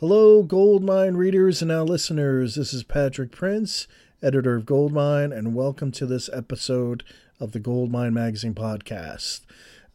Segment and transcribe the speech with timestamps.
[0.00, 2.54] Hello, Goldmine readers and now listeners.
[2.54, 3.86] This is Patrick Prince,
[4.22, 7.04] editor of Goldmine, and welcome to this episode
[7.38, 9.40] of the Goldmine Magazine podcast.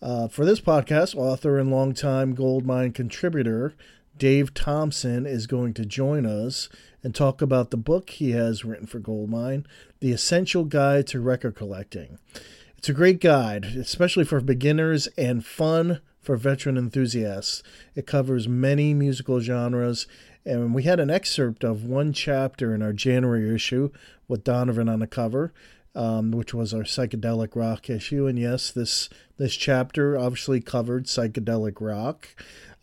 [0.04, 3.74] Uh, for this podcast, author and longtime Goldmine contributor
[4.16, 6.70] Dave Thompson is going to join us
[7.02, 9.66] and talk about the book he has written for Goldmine,
[10.02, 12.20] The Essential Guide to Record Collecting.
[12.78, 17.62] It's a great guide, especially for beginners and fun for veteran enthusiasts.
[17.94, 20.08] It covers many musical genres,
[20.46, 23.92] and we had an excerpt of one chapter in our January issue
[24.28, 25.54] with Donovan on the cover.
[25.98, 31.80] Um, which was our psychedelic rock issue, and yes, this this chapter obviously covered psychedelic
[31.80, 32.28] rock.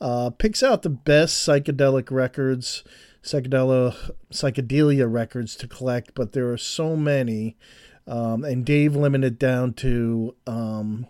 [0.00, 2.82] Uh, picks out the best psychedelic records,
[3.22, 7.58] psychedelia psychedelia records to collect, but there are so many,
[8.06, 11.06] um, and Dave limited down to um,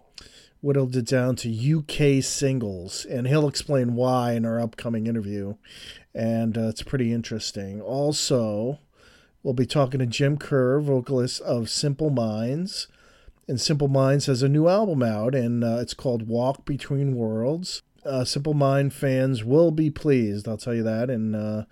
[0.63, 5.57] whittled it down to UK singles, and he'll explain why in our upcoming interview.
[6.15, 7.81] And uh, it's pretty interesting.
[7.81, 8.79] Also,
[9.43, 12.87] we'll be talking to Jim Kerr, vocalist of Simple Minds.
[13.49, 17.83] And Simple Minds has a new album out, and uh, it's called Walk Between Worlds.
[18.05, 21.11] Uh, Simple Mind fans will be pleased, I'll tell you that.
[21.11, 21.65] And uh,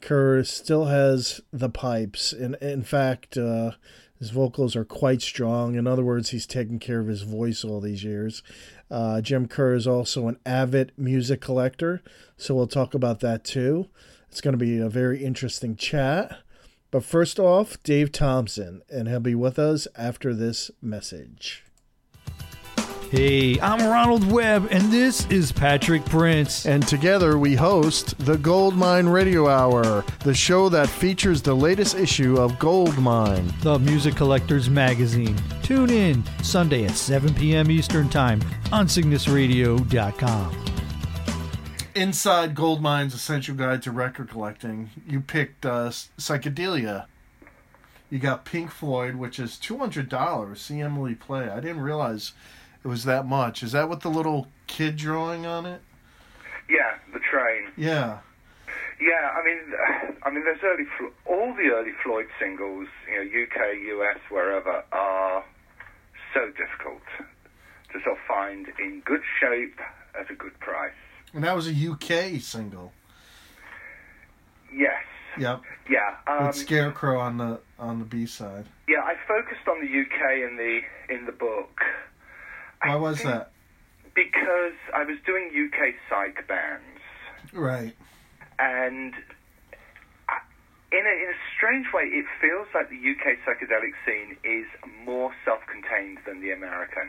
[0.00, 2.32] Kerr still has the pipes.
[2.32, 3.72] And in fact, uh,
[4.18, 5.74] his vocals are quite strong.
[5.74, 8.42] In other words, he's taken care of his voice all these years.
[8.90, 12.02] Uh, Jim Kerr is also an avid music collector,
[12.36, 13.88] so we'll talk about that too.
[14.30, 16.38] It's going to be a very interesting chat.
[16.90, 21.63] But first off, Dave Thompson, and he'll be with us after this message.
[23.16, 26.66] Hey, I'm Ronald Webb, and this is Patrick Prince.
[26.66, 32.36] And together we host the Goldmine Radio Hour, the show that features the latest issue
[32.38, 35.36] of Goldmine, the Music Collectors Magazine.
[35.62, 37.70] Tune in Sunday at 7 p.m.
[37.70, 38.42] Eastern Time
[38.72, 40.64] on CygnusRadio.com.
[41.94, 47.06] Inside Goldmine's Essential Guide to Record Collecting, you picked uh, Psychedelia.
[48.10, 50.58] You got Pink Floyd, which is $200.
[50.58, 51.48] See Emily play.
[51.48, 52.32] I didn't realize
[52.84, 53.62] it was that much.
[53.62, 55.80] Is that what the little kid drawing on it?
[56.68, 57.72] Yeah, the train.
[57.76, 58.18] Yeah.
[59.00, 60.84] Yeah, I mean, I mean, there's early,
[61.26, 65.44] all the early Floyd singles, you know, UK, US, wherever, are
[66.32, 67.02] so difficult
[67.92, 69.80] to sort of find in good shape
[70.18, 70.92] at a good price.
[71.32, 72.92] And that was a UK single.
[74.72, 75.02] Yes.
[75.38, 75.62] Yep.
[75.90, 76.14] Yeah.
[76.26, 78.66] Um, With Scarecrow on the on the B side.
[78.86, 80.80] Yeah, I focused on the UK in the
[81.12, 81.80] in the book
[82.84, 83.50] why was that?
[84.14, 86.82] Because I was doing UK psych bands.
[87.52, 87.94] Right.
[88.58, 89.14] And
[90.92, 94.66] in a, in a strange way, it feels like the UK psychedelic scene is
[95.04, 97.08] more self-contained than the American.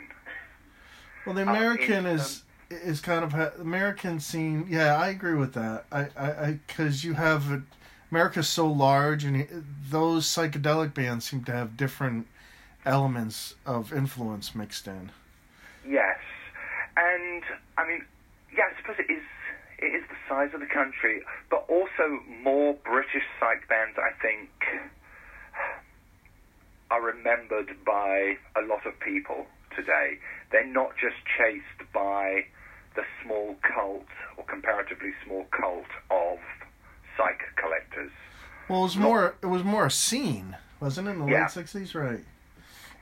[1.25, 4.65] Well, the American um, in, is um, is kind of American scene.
[4.69, 5.85] Yeah, I agree with that.
[5.91, 7.61] I I because you have a,
[8.11, 12.27] America's so large, and those psychedelic bands seem to have different
[12.85, 15.11] elements of influence mixed in.
[15.87, 16.19] Yes,
[16.97, 17.43] and
[17.77, 18.05] I mean,
[18.55, 19.23] yeah, I suppose it is.
[19.77, 21.21] It is the size of the country,
[21.51, 23.97] but also more British psych bands.
[23.99, 24.49] I think
[26.91, 29.45] are remembered by a lot of people
[29.75, 30.17] today.
[30.51, 32.45] They're not just chased by
[32.95, 34.05] the small cult
[34.37, 36.39] or comparatively small cult of
[37.17, 38.11] psych collectors.
[38.69, 39.35] Well, it was more.
[39.41, 41.41] It was more a scene, wasn't it, in the Yeah.
[41.43, 42.23] late sixties, right?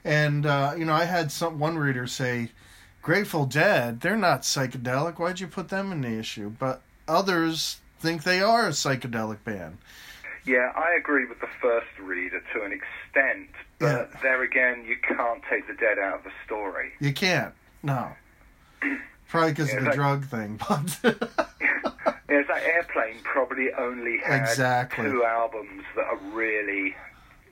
[0.06, 2.50] And uh, you know, I had some one reader say,
[3.02, 5.18] "Grateful Dead, they're not psychedelic.
[5.20, 9.78] Why'd you put them in the issue?" But others think they are a psychedelic band.
[10.46, 13.48] Yeah, I agree with the first reader to an extent,
[13.80, 14.20] but Yeah.
[14.22, 16.92] there again, you can't take the dead out of the story.
[17.00, 17.54] You can't.
[17.82, 18.10] No.
[19.30, 21.00] Probably because Yeah, of the drug thing, but
[21.62, 25.06] Yeah, it's like Airplane probably only had Exactly.
[25.06, 26.94] two albums that are really,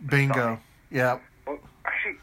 [0.06, 0.59] bingo.
[0.89, 1.19] Yeah.
[1.47, 2.18] well, actually,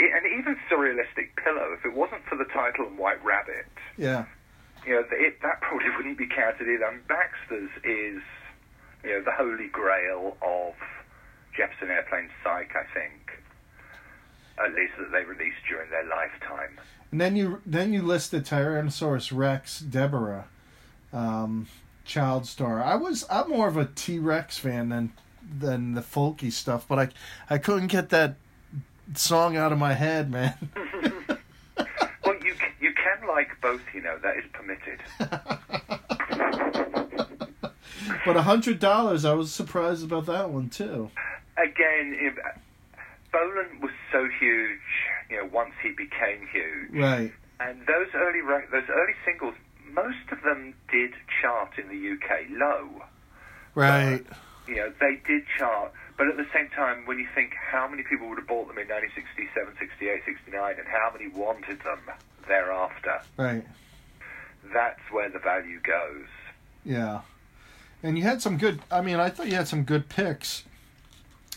[0.00, 3.66] and even Surrealistic Pillow, if it wasn't for the title and White Rabbit,
[3.98, 4.24] Yeah.
[4.86, 6.84] you know, it, that probably wouldn't be counted either.
[6.86, 8.22] And Baxter's is,
[9.04, 10.74] you know, the holy grail of
[11.56, 13.12] Jefferson Airplane Psych, I think.
[14.62, 16.78] At least that they released during their lifetime.
[17.12, 20.44] And then you then you listed Tyrannosaurus Rex, Debora,
[21.12, 21.66] um,
[22.04, 22.82] Child Star.
[22.82, 25.12] I was I'm more of a T Rex fan than
[25.58, 27.08] than the folky stuff, but I
[27.48, 28.36] I couldn't get that
[29.18, 30.54] song out of my head, man.
[32.24, 34.18] Well, you you can like both, you know.
[34.18, 35.00] That is permitted.
[38.24, 41.10] but a hundred dollars, I was surprised about that one too.
[41.56, 42.34] Again, if,
[43.32, 44.78] Bolan was so huge,
[45.30, 47.32] you know, once he became huge, Right.
[47.60, 48.40] and those early
[48.70, 49.54] those early singles,
[49.92, 53.02] most of them did chart in the UK low.
[53.74, 54.24] Right.
[54.68, 58.02] You know, they did chart, but at the same time, when you think how many
[58.02, 61.98] people would have bought them in 1967, 68, 69, and how many wanted them
[62.46, 63.64] thereafter, Right.
[64.70, 66.26] that's where the value goes.
[66.84, 67.22] Yeah.
[68.02, 68.80] And you had some good.
[68.90, 70.64] I mean, I thought you had some good picks.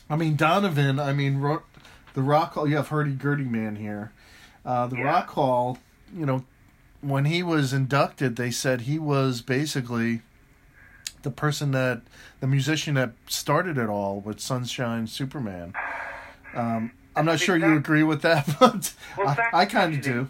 [0.09, 0.97] I mean, Donovan.
[0.97, 1.63] I mean, ro-
[2.13, 2.65] the Rock Hall.
[2.67, 4.11] You have Hurdy Gurdy Man here.
[4.65, 5.03] Uh, the Yeah.
[5.03, 5.77] Rock Hall.
[6.15, 6.45] You know,
[7.01, 10.21] when he was inducted, they said he was basically
[11.23, 12.01] the person that
[12.39, 15.73] the musician that started it all with Sunshine Superman.
[16.53, 20.29] Um, I'm not sure you agree with that, but Well, I, I kind of do.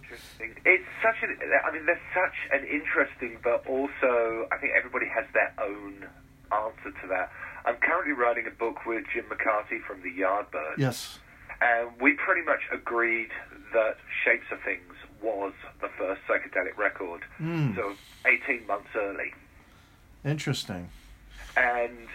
[0.65, 1.37] It's such an.
[1.65, 6.05] I mean, there's such an interesting, but also I think everybody has their own
[6.51, 7.31] answer to that.
[7.65, 11.19] I'm currently writing a book with Jim McCarthy from the Yardbirds, Yes.
[11.61, 13.29] and we pretty much agreed
[13.73, 17.93] that Shapes of Things was the first psychedelic record, Mm, so
[18.25, 19.33] 18 months early.
[20.25, 20.89] Interesting.
[21.57, 22.07] And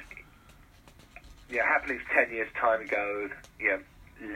[1.51, 3.29] yeah, Happenings 10 years time ago,
[3.61, 3.79] yeah,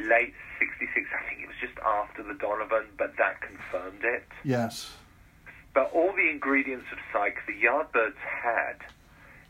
[0.08, 4.24] late 66, I think it was just after the Donovan, but that confirmed it.
[4.44, 4.90] Yes.
[5.74, 8.76] But all the ingredients of psych the Yardbirds had,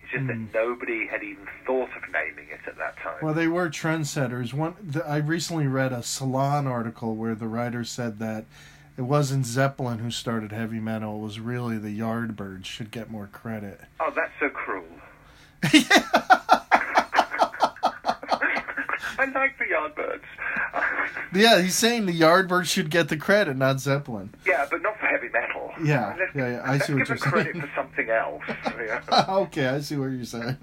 [0.02, 0.28] it's just Hmm.
[0.28, 3.18] that nobody had even thought of naming it at that time.
[3.22, 4.52] Well, they were trendsetters.
[4.54, 8.44] One, the, I recently read a Salon article where the writer said that
[9.02, 13.26] it wasn't Zeppelin who started heavy metal; it was really the Yardbirds should get more
[13.26, 13.80] credit.
[13.98, 14.84] oh, that's so cruel.
[19.18, 20.20] I like the Yardbirds.
[21.34, 24.34] Yeah, he's saying the Yardbirds should get the credit, not Zeppelin.
[24.46, 25.72] yeah, but not for heavy metal.
[25.82, 28.42] Yeah, let's, yeah, yeah, I see what you're them credit for something else.
[28.78, 29.24] yeah.
[29.30, 30.58] okay, I see what you're saying.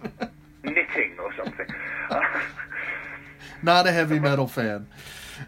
[0.64, 1.66] Knitting or something.
[3.64, 4.86] Not a heavy metal fan.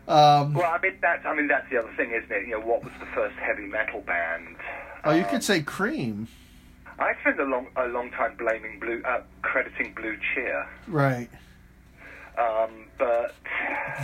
[0.08, 2.48] Um, Well, I mean that's I mean that's the other thing, isn't it?
[2.48, 4.56] You know, what was the first heavy metal band?
[5.04, 6.28] oh, you could say Cream,
[7.00, 11.30] I spent a long a long time blaming Blue, uh, crediting Blue Cheer, right?
[12.38, 13.36] um, but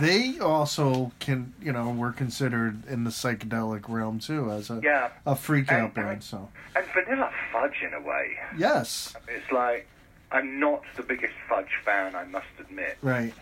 [0.00, 5.08] They also can, you know, were considered in the psychedelic realm too as a yeah,
[5.26, 6.22] a freak out And- band.
[6.24, 8.36] So and Vanilla Fudge in a way.
[8.56, 9.86] yes, It's like
[10.30, 13.32] I'm not the biggest Fudge fan, I must admit, right.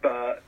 [0.00, 0.42] but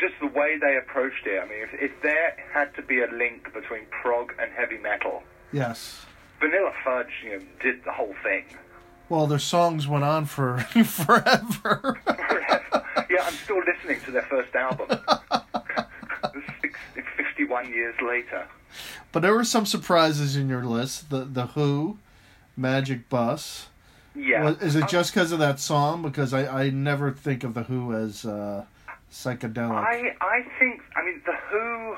[0.00, 1.40] just the way they approached it.
[1.42, 5.22] I mean, if, if there had to be a link between prog and heavy metal,
[5.52, 6.04] Yes.
[6.40, 8.44] Vanilla Fudge, you know, did the whole thing.
[9.08, 11.98] Well, their songs went on for forever.
[13.10, 14.88] yeah, I'm still listening to their first album.
[16.60, 16.78] Six,
[17.16, 18.46] 51 years later.
[19.12, 21.10] but there were some surprises in your list.
[21.10, 21.98] The the Who,
[22.56, 23.68] Magic Bus.
[24.14, 24.50] Yeah.
[24.60, 26.02] Is it Um, just because of that song?
[26.02, 28.64] Because I, I never think of the Who as uh,
[29.10, 29.72] psychedelic.
[29.72, 31.96] I I think I mean the Who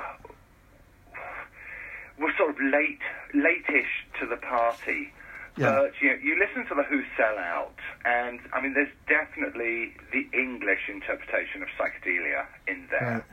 [2.21, 3.00] were sort of late
[3.35, 5.12] late-ish to the party.
[5.57, 5.73] Yeah.
[5.73, 7.75] But you know, you listen to the Who sell out,
[8.05, 13.25] and I mean, there's definitely the English interpretation of psychedelia in there.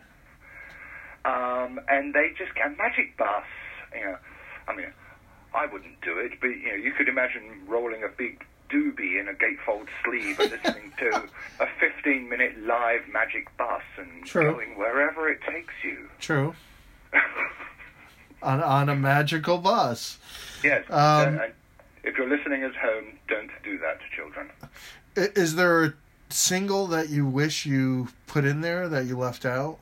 [1.25, 1.63] Right.
[1.63, 3.43] Um, and they just and Magic Bus,
[3.93, 4.17] you know,
[4.67, 4.87] I mean,
[5.53, 9.27] I wouldn't do it, but you know, you could imagine rolling a big doobie in
[9.27, 11.07] a gatefold sleeve and listening to
[11.59, 14.53] a 15-minute live Magic Bus and True.
[14.53, 16.09] going wherever it takes you.
[16.19, 16.55] True.
[18.41, 20.17] on on a magical bus.
[20.63, 20.83] Yes.
[20.89, 21.47] Um, uh,
[22.03, 24.49] if you're listening at home, don't do that to children.
[25.15, 25.93] Is there a
[26.29, 29.79] single that you wish you put in there that you left out?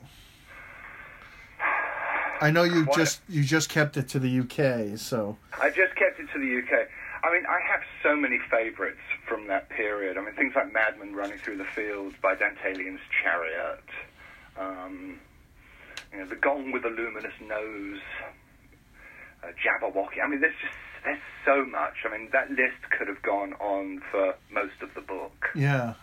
[2.40, 6.20] I know you just you just kept it to the UK, so I just kept
[6.20, 6.88] it to the UK.
[7.26, 10.16] I mean, I have so many favourites from that period.
[10.16, 13.82] I mean, things like Madman Running Through the Fields by Dantalian's Chariot.
[14.56, 15.18] Um,
[16.12, 18.00] you know, The Gong with a Luminous Nose.
[19.42, 20.22] Uh, Jabberwocky.
[20.24, 21.94] I mean, there's just there's so much.
[22.04, 25.48] I mean, that list could have gone on for most of the book.
[25.54, 25.94] yeah.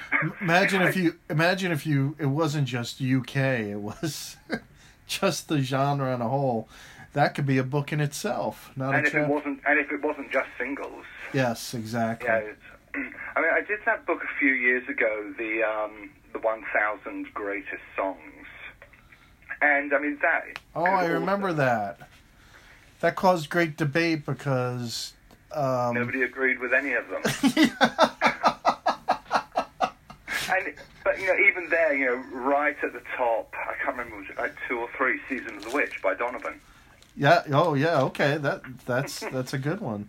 [0.40, 4.38] Imagine if you imagine if you it wasn't just UK, it was
[5.06, 6.68] just the genre on a whole.
[7.12, 9.90] That could be a book in itself, not And a if it wasn't, and if
[9.90, 12.28] it wasn't just singles, Yes, exactly.
[12.28, 12.40] Yeah,
[13.36, 17.82] I mean, I did that book a few years ago, the um, the 1,000 Greatest
[17.96, 18.18] Songs,
[19.60, 20.58] and I mean that.
[20.74, 22.00] Oh, I remember that.
[23.00, 25.14] That caused great debate because
[25.52, 27.22] um, Nobody agreed with any of them.
[30.50, 34.16] and but you know, even there, you know, right at the top, I can't remember,
[34.18, 36.60] was it like two or three, Season of the Witch by Donovan.
[37.20, 40.08] Yeah, oh yeah, okay, that that's that's a good one.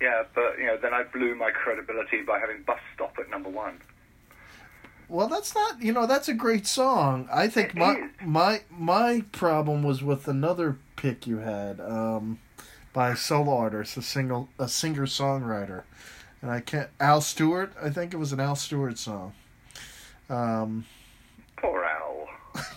[0.00, 3.48] Yeah, but you know, then I blew my credibility by having Bus Stop at number
[3.48, 3.80] one.
[5.08, 7.26] Well, that's not you know that's a great song.
[7.32, 8.10] I think It my is.
[8.26, 12.38] my my problem was with another pick you had um,
[12.92, 15.84] by a solo artist, a single a singer songwriter,
[16.42, 17.72] and I can't Al Stewart.
[17.82, 19.32] I think it was an Al Stewart song.
[20.28, 20.84] Um,
[21.56, 21.95] Poor Al.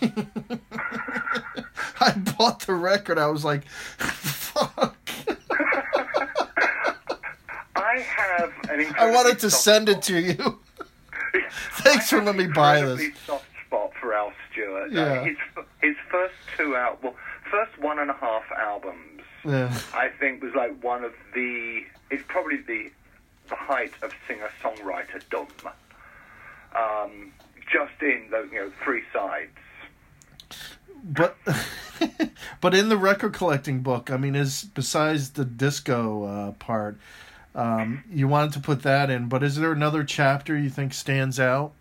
[2.00, 3.18] I bought the record.
[3.18, 4.96] I was like, fuck.
[7.76, 10.58] I have an I wanted to send it to you.
[11.72, 13.16] Thanks for letting me buy this.
[13.26, 14.92] Soft spot for Al Stewart.
[14.92, 15.02] Yeah.
[15.02, 15.36] Uh, his
[15.82, 17.14] his first two out, well,
[17.50, 19.76] first one and a half albums, Yeah.
[19.94, 21.82] I think was like one of the.
[22.10, 22.90] It's probably the
[23.48, 25.48] the height of singer songwriter dom.
[26.76, 27.32] Um,
[27.72, 29.50] just in those you know three sides.
[31.10, 31.36] But
[32.60, 36.98] but in the record collecting book, I mean, is besides the disco uh, part,
[37.54, 39.28] um, you wanted to put that in.
[39.28, 41.72] But is there another chapter you think stands out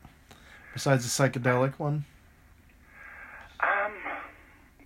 [0.73, 2.05] besides the psychedelic one,
[3.61, 3.91] Um,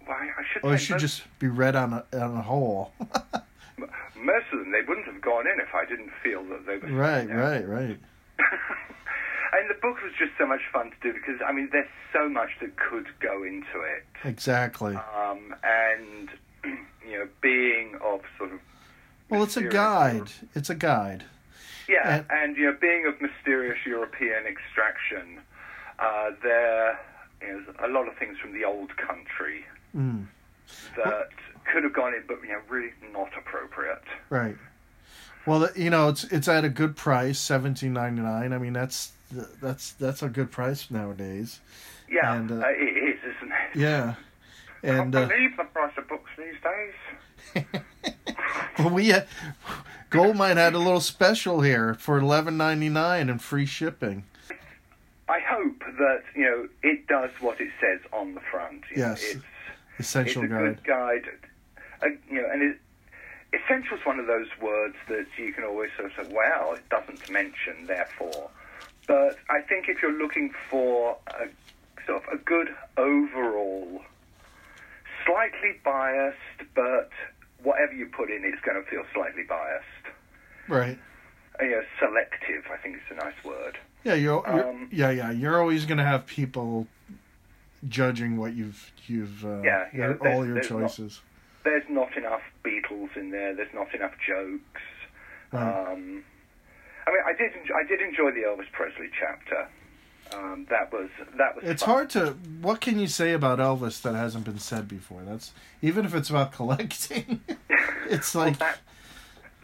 [0.08, 2.92] well, I should or it should most, just be read on a on a whole?
[3.00, 6.94] most of them they wouldn't have gone in if I didn't feel that they were
[6.94, 8.00] right, right, right.
[9.56, 12.28] And the book was just so much fun to do because I mean, there's so
[12.28, 14.04] much that could go into it.
[14.24, 14.96] Exactly.
[14.96, 16.30] um, and
[17.08, 18.60] you know, being of sort of
[19.30, 20.32] Well, it's a guide.
[20.56, 21.24] It's a guide.
[21.88, 25.40] yeah, And- and, you know, being of mysterious European extraction,
[26.00, 27.00] uh, there
[27.42, 30.26] is a lot of things from the old country Mm,
[30.96, 31.30] that
[31.72, 34.02] could have gone in, but you know, really not appropriate.
[34.30, 34.58] right.
[35.46, 38.54] Well, you know, it's it's at a good price, seventeen ninety nine.
[38.54, 39.12] I mean, that's
[39.62, 41.60] that's that's a good price nowadays.
[42.10, 43.76] Yeah, And, uh, uh, it is, isn't it?
[43.80, 44.16] Yeah.
[44.84, 47.84] And Can't uh, believe the price of books these days.
[48.92, 49.28] we had,
[50.10, 54.26] Goldmine had a little special here for eleven ninety nine and free shipping.
[55.30, 58.84] I hope that you know it does what it says on the front.
[58.92, 59.24] You know, Yes.
[59.24, 59.44] it's
[60.00, 60.76] Essential it's a guide.
[60.76, 61.24] good guide.
[62.02, 62.78] Uh, you know, and it,
[63.54, 66.88] essential is one of those words that you can always sort of say, well, it
[66.90, 68.50] doesn't mention, therefore.
[69.08, 71.48] But I think if you're looking for a
[72.06, 74.02] sort of a good overall,
[75.26, 76.38] slightly biased,
[76.76, 77.10] but
[77.62, 79.86] whatever you put in, it's going to feel slightly biased.
[80.68, 80.98] Right.
[81.60, 83.78] Uh, you know, selective, I think is a nice word.
[84.04, 85.32] Yeah, you're, you're Um, yeah, yeah.
[85.32, 86.88] You're always gonna have people
[87.88, 91.22] judging what you've you've uh, Yeah, yeah, your- all your there's not- choices.
[91.64, 93.54] there's not enough Beatles in there.
[93.54, 94.82] There's not enough jokes.
[95.54, 95.92] Right.
[95.92, 96.24] Um,
[97.08, 99.68] I mean, I did enjoy, I did enjoy the Elvis Presley chapter.
[100.34, 101.64] Um, that was that was.
[101.66, 101.94] It's fun.
[101.94, 102.32] hard to.
[102.62, 105.22] What can you say about Elvis that hasn't been said before?
[105.24, 107.42] That's even if it's about collecting.
[108.10, 108.80] it's like That,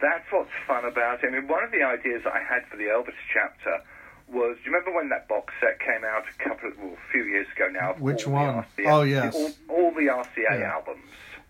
[0.00, 1.28] that's what's fun about it.
[1.28, 3.82] I mean, one of the ideas I had for the Elvis chapter
[4.28, 4.56] was.
[4.58, 7.24] Do you remember when that box set came out a couple of well, a few
[7.24, 7.94] years ago now?
[7.98, 8.62] Which one?
[8.78, 9.34] RCA Oh, yes.
[9.34, 10.72] all, all the RCA Yeah.
[10.72, 11.00] albums.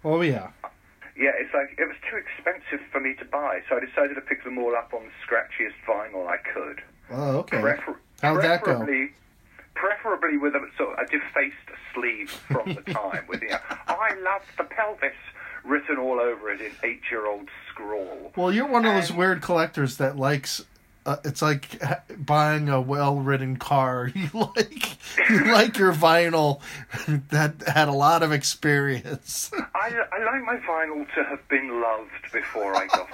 [0.04, 0.48] oh yeah,
[1.20, 4.22] Yeah, it's like it was too expensive for me to buy, so I decided to
[4.22, 6.82] pick them all up on the scratchiest vinyl I could.
[7.10, 7.60] oh okay.
[7.60, 8.84] Prefer- How'd that go?
[9.74, 11.56] preferably, with a sort of a defaced
[11.94, 15.12] sleeve from the time, with you know, I love the pelvis
[15.64, 18.32] written all over it in eight-year-old scrawl.
[18.36, 20.64] Well, you're one of those And- weird collectors that likes
[21.10, 21.82] uh, it's like
[22.24, 24.10] buying a well-written car.
[24.20, 24.98] You like
[25.28, 26.60] you like your vinyl
[27.30, 29.50] that had a lot of experience.
[29.74, 33.08] I, I like my vinyl to have been loved before I got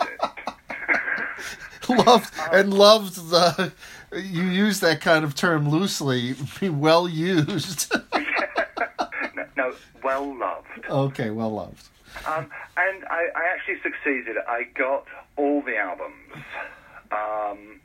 [1.89, 1.97] it.
[2.07, 3.73] loved and loved the.
[4.13, 6.35] You use that kind of term loosely.
[6.63, 7.93] Well used.
[9.35, 10.87] no, no, well loved.
[10.91, 11.89] okay, well loved.
[12.27, 14.37] Um, and I, I actually succeeded.
[14.49, 16.45] I got all the albums.
[17.13, 17.81] Um,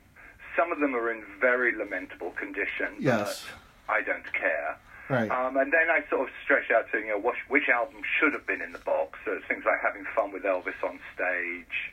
[0.56, 2.94] some of them are in very lamentable condition.
[2.98, 3.44] Yes.
[3.86, 4.76] But I don't care.
[5.08, 5.30] Right.
[5.30, 8.32] Um, and then I sort of stretch out to, you know, which, which album should
[8.32, 9.18] have been in the box.
[9.24, 11.92] So it's things like Having Fun with Elvis on Stage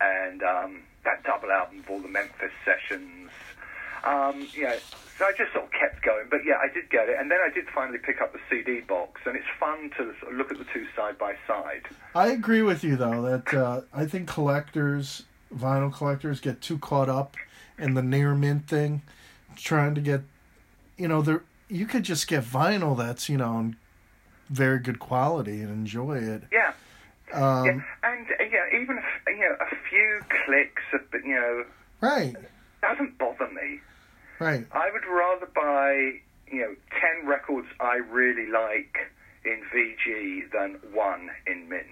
[0.00, 3.30] and um, that double album of all the Memphis sessions.
[4.04, 4.76] Um, you know,
[5.18, 6.26] so I just sort of kept going.
[6.30, 7.16] But yeah, I did get it.
[7.18, 9.20] And then I did finally pick up the CD box.
[9.26, 11.82] And it's fun to sort of look at the two side by side.
[12.14, 15.24] I agree with you though that uh, I think collectors,
[15.54, 17.36] vinyl collectors, get too caught up
[17.78, 19.02] in the near mint thing,
[19.56, 20.22] trying to get,
[20.96, 23.72] you know, there you could just get vinyl that's you know
[24.48, 26.42] very good quality and enjoy it.
[26.50, 26.72] Yeah.
[27.34, 27.80] Um, yeah.
[28.04, 31.64] And, uh, yeah, even, a you know, a few clicks, of, you know,
[32.00, 32.34] Right,
[32.80, 33.80] doesn't bother me.
[34.38, 34.64] right.
[34.72, 36.20] I would rather buy,
[36.50, 36.74] you know,
[37.20, 38.96] 10 records I really like
[39.44, 41.86] in VG than one in Mint.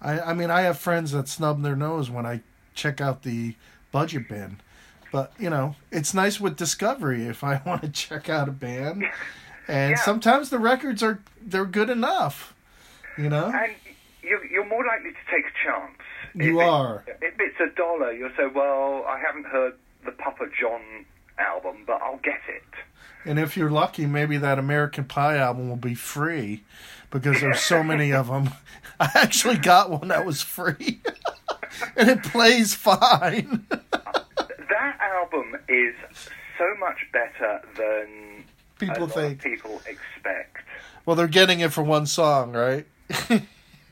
[0.00, 2.40] I I mean I have friends that snub their nose when I
[2.74, 3.54] check out the
[3.92, 4.58] budget bin.
[5.12, 9.04] But you know, it's nice with Discovery if I want to check out a band.
[9.68, 9.96] And Yeah.
[10.02, 12.54] sometimes the records are they're good enough.
[13.18, 13.46] You know?
[13.54, 13.74] And
[14.22, 15.98] you're, you're more likely to take a chance.
[16.34, 17.04] You If it- are.
[17.20, 20.80] If it's a dollar, you'll say, well, I haven't heard the Papa John
[21.38, 22.62] album, but I'll get it.
[23.24, 26.64] And if you're lucky, maybe that American Pie album will be free
[27.10, 28.50] because there's so many of them.
[29.00, 31.00] I actually got one that was free.
[31.96, 33.66] and it plays fine.
[33.70, 34.96] That
[35.72, 35.94] is
[36.58, 38.44] so much better than
[38.78, 39.42] People think.
[39.42, 40.58] people expect.
[41.06, 42.86] Well, they're getting it for one song, right?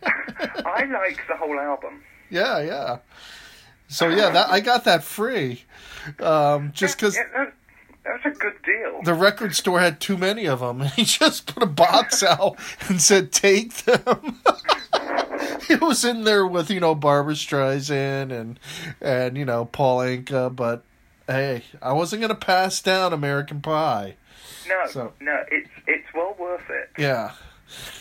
[0.02, 2.02] I like the whole album.
[2.30, 2.98] Yeah, yeah.
[3.88, 5.64] So yeah, that I got that free,
[6.20, 7.52] um, just because Yeah, that,
[8.04, 9.02] that's a good deal.
[9.02, 12.56] the record store had too many of them, and he just put a box out
[12.88, 14.40] and said, "Take them."
[15.68, 18.60] it was in there with you know Barbra Streisand and
[19.00, 20.84] and you know Paul Anka, but
[21.30, 24.16] hey, I wasn't gonna pass down American Pie.
[24.68, 26.90] no, so- no, it's it's well worth it.
[26.98, 27.32] Yeah,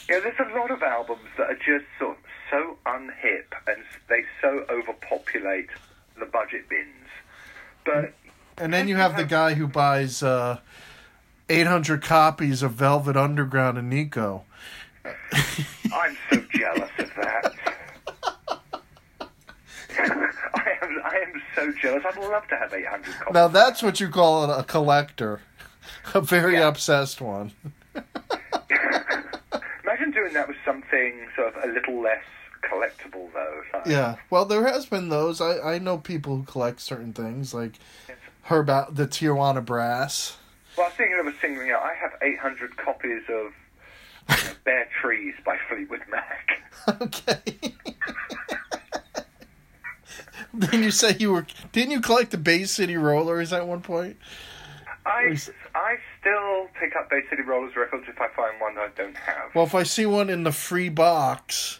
[0.07, 3.83] You know, there's a lot of albums that are just sort of so unhip and
[4.07, 5.69] they so overpopulate
[6.17, 6.87] the budget bins.
[7.85, 8.13] But
[8.57, 10.59] and then you have the guy who buys uh,
[11.49, 14.43] eight hundred copies of Velvet Underground and Nico.
[15.93, 17.53] I'm so jealous of that.
[21.09, 22.03] I am, so jealous.
[22.05, 23.33] I'd love to have 800 copies.
[23.33, 25.41] Now that's what you call a collector,
[26.13, 26.67] a very Yeah.
[26.67, 27.51] obsessed one.
[29.83, 32.23] Imagine doing that with something sort of a little less
[32.63, 33.61] collectible, though.
[33.73, 34.15] Like, Yeah.
[34.29, 35.41] Well, there has been those.
[35.41, 37.73] I I know people who collect certain things, like
[38.43, 40.37] Herb Alpert the Tijuana brass.
[40.77, 41.63] Well, I was thinking of a single.
[41.65, 43.53] You know, I have 800 copies of
[44.63, 46.61] Bare Trees by Fleetwood Mac.
[47.01, 47.43] Okay.
[50.53, 54.17] then you say you were didn't you collect the Bay City Rollers at one point?
[55.05, 55.35] I,
[55.73, 59.55] I still pick up Bay City Rollers records if I find one I don't have.
[59.55, 61.79] Well, if I see one in the free box,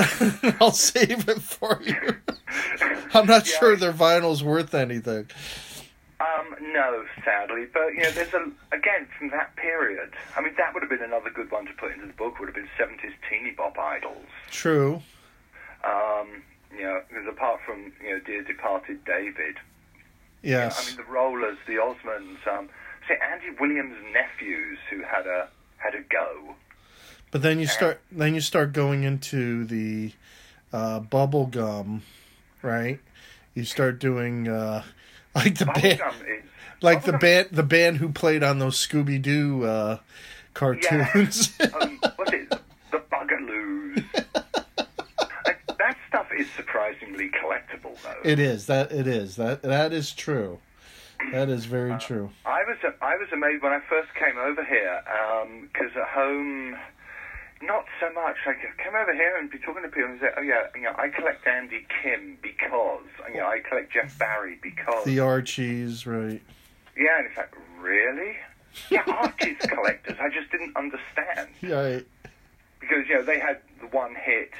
[0.60, 2.16] I'll save it for you.
[3.14, 3.58] I'm not Yeah.
[3.58, 5.28] sure their vinyl's worth anything.
[6.20, 10.12] Um, no, sadly, but you know, there's a again from that period.
[10.36, 12.40] I mean, that would have been another good one to put into the book.
[12.40, 14.24] Would have been 70s teeny bop idols.
[14.50, 15.02] True.
[15.84, 16.42] Um,
[16.76, 19.56] you know, because apart from you know, dear departed David,
[20.44, 20.78] Yes.
[20.78, 22.68] I mean the Rollers, the Osmonds, um,
[23.08, 26.54] say Andy Williams' nephews who had a had a go.
[27.30, 30.12] But then you start then you start going into the
[30.72, 32.02] uh, bubble gum,
[32.62, 33.00] right?
[33.54, 34.84] You start doing uh,
[35.34, 36.44] like the band, is
[36.82, 39.98] like the band, the band who played on those Scooby Doo uh,
[40.52, 41.54] cartoons.
[41.80, 42.50] um, what's it?
[42.90, 44.43] The Bugaloos.
[46.36, 48.14] Is surprisingly collectible, though.
[48.24, 50.58] it is that it is that that is true.
[51.32, 52.30] That is very uh, true.
[52.44, 56.76] I was I was amazed when I first came over here um, because at home,
[57.62, 58.36] not so much.
[58.46, 60.94] I came over here and be talking to people and say, "Oh yeah, you know,
[60.98, 66.42] I collect Andy Kim because you know I collect Jeff Barry because The Archies, right?
[66.96, 68.36] yeah." And it's like, really?
[68.90, 70.16] Yeah, Archie's collectors.
[70.20, 72.00] I just didn't understand Yeah,
[72.80, 74.50] because you know they had the one hit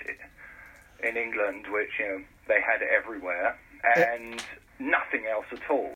[1.05, 3.59] in England, which you know they had everywhere,
[3.97, 4.05] eh.
[4.15, 4.43] and
[4.79, 5.95] nothing else at all.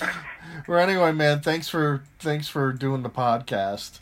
[0.68, 4.00] well, anyway, man, thanks for thanks for doing the podcast.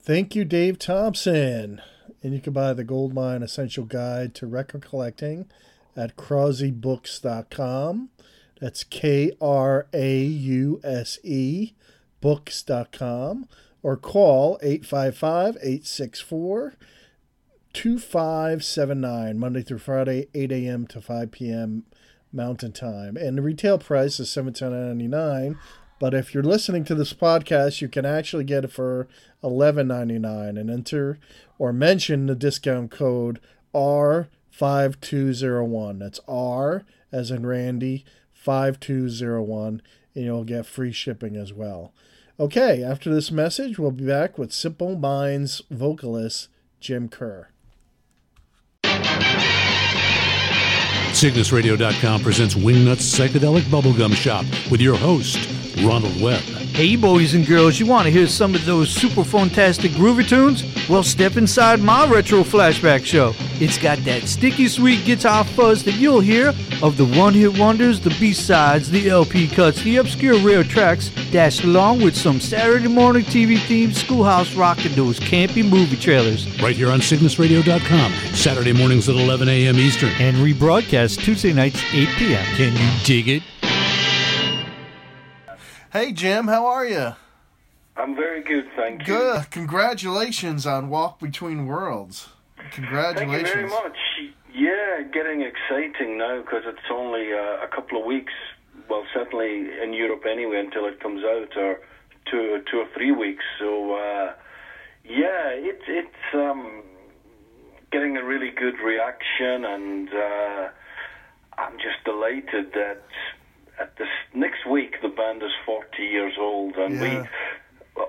[0.00, 1.80] Thank you, Dave Thompson.
[2.22, 5.46] And you can buy the Goldmine Essential Guide to Record Collecting
[5.94, 8.08] at krausebooks.com.
[8.60, 11.72] That's K R A U S E
[12.20, 13.46] books.com
[13.82, 16.74] or call 855 864
[17.74, 20.86] 2579 Monday through Friday, 8 a.m.
[20.86, 21.84] to 5 p.m.
[22.32, 23.16] Mountain Time.
[23.16, 25.58] And the retail price is $17.99.
[26.00, 29.08] But if you're listening to this podcast, you can actually get it for
[29.42, 31.18] $11.99 and enter
[31.58, 33.40] or mention the discount code
[33.74, 35.98] R5201.
[35.98, 39.82] That's R as in Randy 5201
[40.14, 41.92] and you'll get free shipping as well.
[42.38, 46.48] Okay, after this message, we'll be back with Simple Minds vocalist
[46.80, 47.53] Jim Kerr.
[51.14, 55.38] CygnusRadio.com presents Wingnuts Psychedelic Bubblegum Shop with your host,
[55.84, 56.40] Ronald Webb.
[56.74, 60.64] Hey, boys and girls, you want to hear some of those super fantastic groovy tunes?
[60.88, 63.32] Well, step inside my retro flashback show.
[63.60, 66.48] It's got that sticky sweet guitar fuzz that you'll hear
[66.82, 71.10] of the one hit wonders, the B sides, the LP cuts, the obscure rare tracks,
[71.30, 76.46] dashed along with some Saturday morning TV themed schoolhouse rock and those campy movie trailers.
[76.60, 79.76] Right here on CygnusRadio.com, Saturday mornings at 11 a.m.
[79.76, 80.10] Eastern.
[80.18, 82.44] And rebroadcast Tuesday nights, 8 p.m.
[82.56, 83.42] Can you dig it?
[85.94, 87.12] Hey, Jim, how are you?
[87.96, 89.14] I'm very good, thank you.
[89.14, 89.48] Good.
[89.52, 92.30] Congratulations on Walk Between Worlds.
[92.72, 93.48] Congratulations.
[93.48, 93.96] Thank you very much.
[94.52, 98.32] Yeah, getting exciting now because it's only uh, a couple of weeks.
[98.90, 101.78] Well, certainly in Europe anyway, until it comes out, or
[102.28, 103.44] two, two or three weeks.
[103.60, 104.32] So, uh,
[105.04, 106.82] yeah, it, it's um,
[107.92, 110.68] getting a really good reaction, and uh,
[111.56, 113.04] I'm just delighted that
[113.78, 117.22] at this next week the band is 40 years old, and Yeah.
[117.22, 117.28] we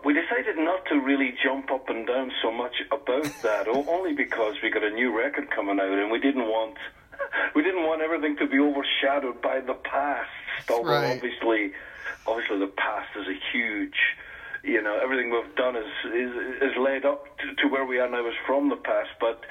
[0.03, 4.55] we decided not to really jump up and down so much about that, only because
[4.63, 6.77] we got a new record coming out, and we didn't want
[7.55, 10.29] we didn't want everything to be overshadowed by the past.
[10.69, 11.15] Although Right.
[11.15, 11.73] obviously,
[12.27, 13.97] obviously the past is a huge.
[14.63, 18.09] You know, everything we've done is is, is led up to, to where we are
[18.09, 19.09] now is from the past.
[19.19, 19.43] But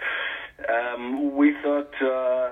[0.68, 2.50] um, we thought uh,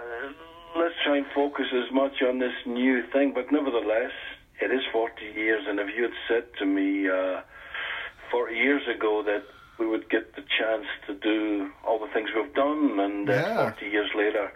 [0.76, 3.32] let's try and focus as much on this new thing.
[3.34, 4.12] But nevertheless,
[4.60, 7.40] it is 40 years, and if you had said to me uh,
[8.30, 9.42] 40 years ago that
[9.78, 13.70] we would get the chance to do all the things we've done, and that Yeah.
[13.72, 14.52] 40 years later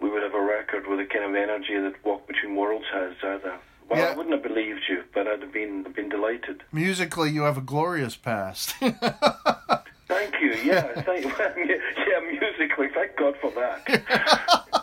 [0.00, 3.12] we would have a record with the kind of energy that Walk Between Worlds has,
[3.22, 3.38] uh,
[3.88, 4.10] well, Yeah.
[4.12, 6.62] I wouldn't have believed you, but I'd have been been delighted.
[6.72, 8.70] Musically, you have a glorious past.
[10.08, 10.52] Thank you.
[10.64, 11.24] Yeah, thank
[11.68, 14.64] yeah, musically, thank God for that.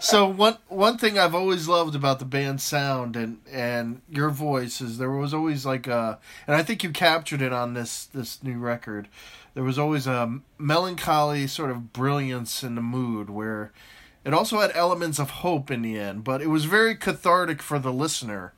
[0.00, 4.80] so one one thing I've always loved about the band's sound and and your voice
[4.80, 8.42] is there was always like a and I think you captured it on this this
[8.42, 9.08] new record.
[9.54, 13.72] There was always a melancholy sort of brilliance in the mood where
[14.24, 17.78] it also had elements of hope in the end, but it was very cathartic for
[17.78, 18.52] the listener.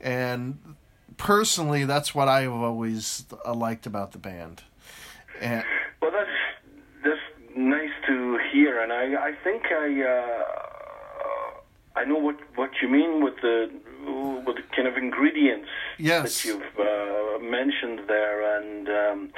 [0.00, 0.76] And
[1.16, 4.62] personally, that's what I have always liked about the band.
[5.40, 5.64] And
[6.00, 6.29] Well, that's
[7.68, 13.22] nice to hear, and I I think I uh, I know what what you mean
[13.24, 13.70] with the
[14.46, 15.68] with the kind of ingredients
[15.98, 16.22] Yes.
[16.42, 19.32] that you've uh, mentioned there, and um,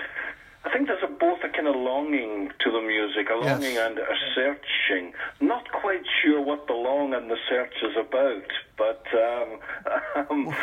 [0.64, 3.60] I think there's a, both a kind of longing to the music, a Yes.
[3.60, 5.12] longing and a searching.
[5.40, 8.46] Not quite sure what the long and the search is about,
[8.78, 9.48] but um,
[10.30, 10.54] um, uh,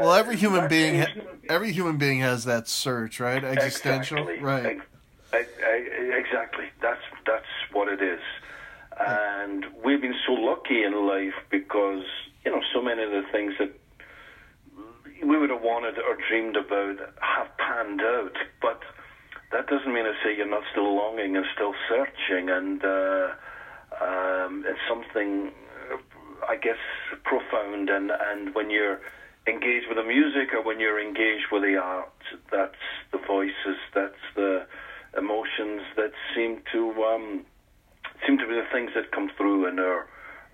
[0.00, 1.06] well, every human being
[1.48, 3.42] every human being has that search, right?
[3.42, 4.44] Existential, Exactly.
[4.44, 4.80] right?
[6.42, 6.70] Ex- ex- ex- exactly.
[6.82, 8.20] That's that's what it is.
[8.98, 12.04] And we've been so lucky in life because
[12.44, 13.70] you know so many of the things that
[15.22, 18.36] we would have wanted or dreamed about have panned out.
[18.60, 18.80] But
[19.52, 22.48] that doesn't mean to say you're not still longing and still searching.
[22.50, 23.32] And uh,
[24.00, 25.50] um, it's something,
[26.48, 26.78] I guess,
[27.24, 27.90] profound.
[27.90, 29.00] And and when you're
[29.46, 32.12] engaged with the music or when you're engaged with the art,
[32.50, 32.74] that's
[33.12, 34.66] the voices, that's the
[35.16, 37.44] emotions that seem to um,
[38.26, 40.06] seem to be the things that come through in our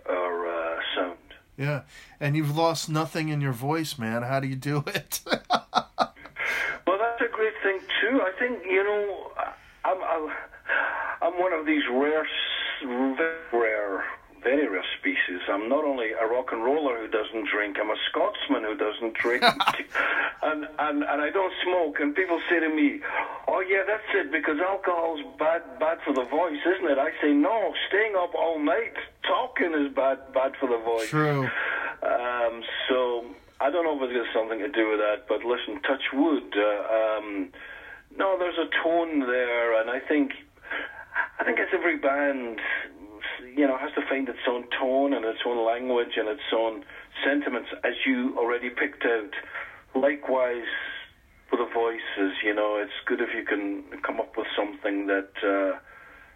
[0.08, 1.18] our uh, sound.
[1.56, 1.82] Yeah,
[2.20, 4.22] and you've lost nothing in your voice, man.
[4.22, 5.20] How do you do it?
[6.86, 8.22] Well, that's a great thing too.
[8.22, 9.32] I think you know,
[9.84, 10.30] I'm I'm,
[11.20, 12.24] I'm one of these rare,
[13.52, 14.04] rare,
[14.46, 15.42] very rare species.
[15.50, 17.78] I'm not only a rock and roller who doesn't drink.
[17.82, 19.42] I'm a Scotsman who doesn't drink,
[20.42, 21.98] and and and I don't smoke.
[21.98, 23.00] And people say to me,
[23.48, 26.96] "Oh yeah, that's it," because alcohol's bad bad for the voice, isn't it?
[26.96, 27.74] I say no.
[27.88, 28.94] Staying up all night
[29.26, 31.08] talking is bad bad for the voice.
[31.08, 31.50] True.
[32.06, 33.26] Um, so
[33.58, 36.54] I don't know if it's got something to do with that, but listen, touch wood.
[36.54, 37.48] Uh, um,
[38.16, 40.34] no, there's a tone there, and I think
[41.40, 42.60] I think as every band,
[43.56, 46.84] you know, has to find its own tone and its own language and its own
[47.24, 49.32] sentiments, as you already picked out.
[49.94, 50.70] Likewise,
[51.48, 55.30] for the voices, you know, it's good if you can come up with something that.
[55.42, 55.78] Uh,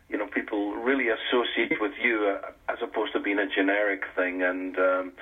[0.08, 4.42] you know, people really associate with you uh, as opposed to being a generic thing.
[4.42, 5.12] And um,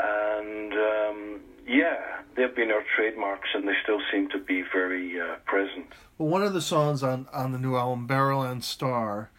[0.00, 5.36] and um, yeah, they've been our trademarks, and they still seem to be very uh,
[5.44, 5.86] present.
[6.18, 9.30] Well, one of the songs on on the new album, Barrowland Star,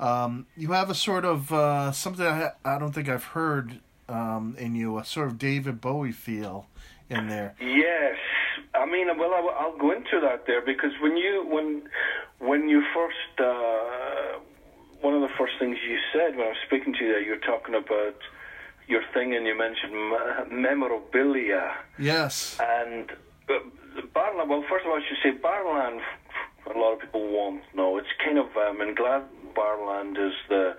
[0.00, 4.56] um, you have a sort of uh, something I, I don't think I've heard um,
[4.58, 6.66] in you, a sort of David Bowie feel
[7.10, 7.54] in there.
[7.60, 8.16] Yes,
[8.74, 11.82] I mean, well, I, will go into that there because when you when
[12.38, 14.38] when you first uh,
[15.00, 17.30] one of the first things you said when I was speaking to you, there, you
[17.32, 18.16] were talking about
[18.88, 19.92] your thing, and you mentioned
[20.50, 21.74] memorabilia.
[21.98, 22.58] Yes.
[22.60, 23.10] And
[23.48, 23.54] uh,
[24.14, 24.48] Barrowland.
[24.48, 26.00] Well, first of all, I should say Barrowland.
[26.74, 27.96] A lot of people won't know.
[27.98, 28.46] It's kind of.
[28.56, 29.24] Um, I'm glad
[29.58, 30.76] Barrowland is the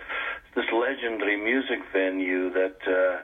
[0.56, 2.78] this legendary music venue that.
[2.88, 3.24] Uh,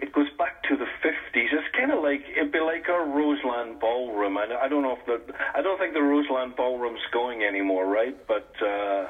[0.00, 1.52] it goes back to the 50s.
[1.52, 4.38] It's kind of like it'd be like our Roseland Ballroom.
[4.38, 8.16] I, I don't know if the I don't think the Roseland Ballroom's going anymore, right?
[8.26, 9.08] But uh,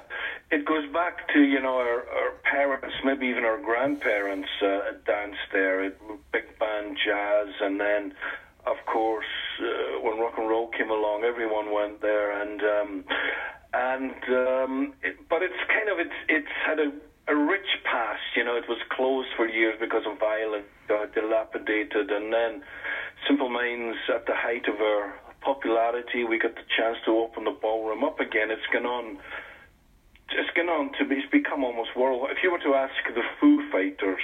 [0.50, 5.38] it goes back to you know our, our parents, maybe even our grandparents uh, danced
[5.52, 5.84] there.
[5.84, 6.00] It,
[6.32, 8.12] big band jazz, and then
[8.66, 13.04] of course uh, when rock and roll came along, everyone went there, and um,
[13.72, 16.92] and um, it, but it's kind of it's it's had a
[17.28, 18.20] a rich past.
[18.36, 22.62] You know, it was closed for years because of violence, uh, dilapidated, and then
[23.26, 27.50] Simple Minds at the height of our popularity, we got the chance to open the
[27.50, 28.50] ballroom up again.
[28.50, 29.18] It's gone on.
[30.30, 31.16] It's gone on to be.
[31.16, 32.28] It's become almost world.
[32.30, 34.22] If you were to ask the Foo Fighters.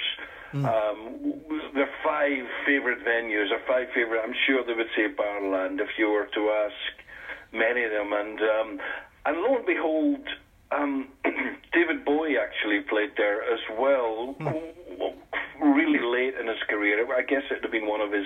[0.53, 0.65] Mm.
[0.65, 1.41] Um,
[1.73, 4.21] their five favorite venues, or five favorite.
[4.23, 7.03] I'm sure they would say Barrowland if you were to ask
[7.51, 8.13] many of them.
[8.13, 8.79] And um,
[9.25, 10.27] and lo and behold,
[10.71, 11.09] um,
[11.73, 15.63] David Bowie actually played there as well, hmm.
[15.63, 17.05] really late in his career.
[17.15, 18.25] I guess it had been one of his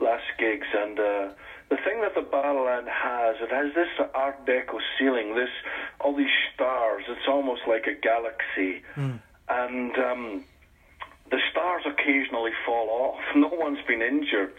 [0.00, 0.66] last gigs.
[0.74, 1.28] And uh,
[1.70, 5.50] the thing that the Barrowland has, it has this Art Deco ceiling, this
[6.00, 7.04] all these stars.
[7.08, 9.20] It's almost like a galaxy, mm.
[9.48, 10.44] and um,
[12.04, 13.20] occasionally fall off.
[13.36, 14.54] No one's been injured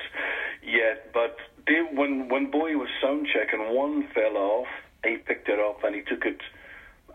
[0.62, 4.68] yet, but they, when when Bowie was sound checking, one fell off.
[5.04, 6.42] He picked it up and he took it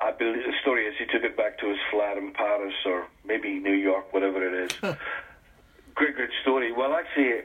[0.00, 3.06] I believe the story is he took it back to his flat in Paris or
[3.24, 4.78] maybe New York, whatever it is.
[5.94, 6.72] great, great story.
[6.72, 7.42] Well, actually,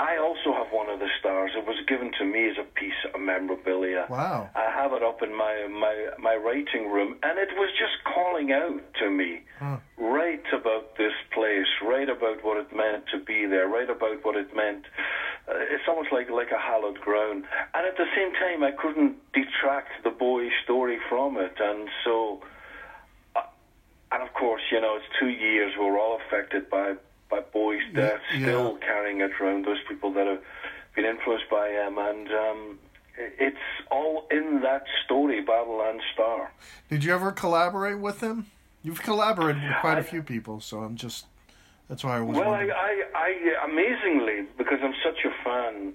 [0.00, 1.50] I also have one of the stars.
[1.54, 4.06] It was given to me as a piece of memorabilia.
[4.08, 4.48] Wow!
[4.56, 8.50] I have it up in my my my writing room, and it was just calling
[8.50, 9.76] out to me, huh.
[9.98, 14.36] right about this place, right about what it meant to be there, right about what
[14.36, 14.86] it meant.
[15.46, 19.20] Uh, it's almost like like a hallowed ground, and at the same time, I couldn't
[19.34, 22.40] detract the Bowie story from it, and so.
[23.36, 23.42] Uh,
[24.12, 25.74] and of course, you know, it's two years.
[25.78, 26.94] We're all affected by
[27.30, 28.42] by Bowie's death, yeah.
[28.42, 29.64] still carrying it around.
[29.64, 30.42] Those people that have
[30.94, 32.78] been influenced by him, and um,
[33.16, 33.56] it's
[33.90, 36.52] all in that story, Barrowland Star.
[36.88, 38.46] Did you ever collaborate with him?
[38.82, 41.26] You've collaborated with quite I, a few people, so I'm just
[41.88, 42.36] that's why I was.
[42.36, 45.92] Well, I, I, I, amazingly because I'm such a fan,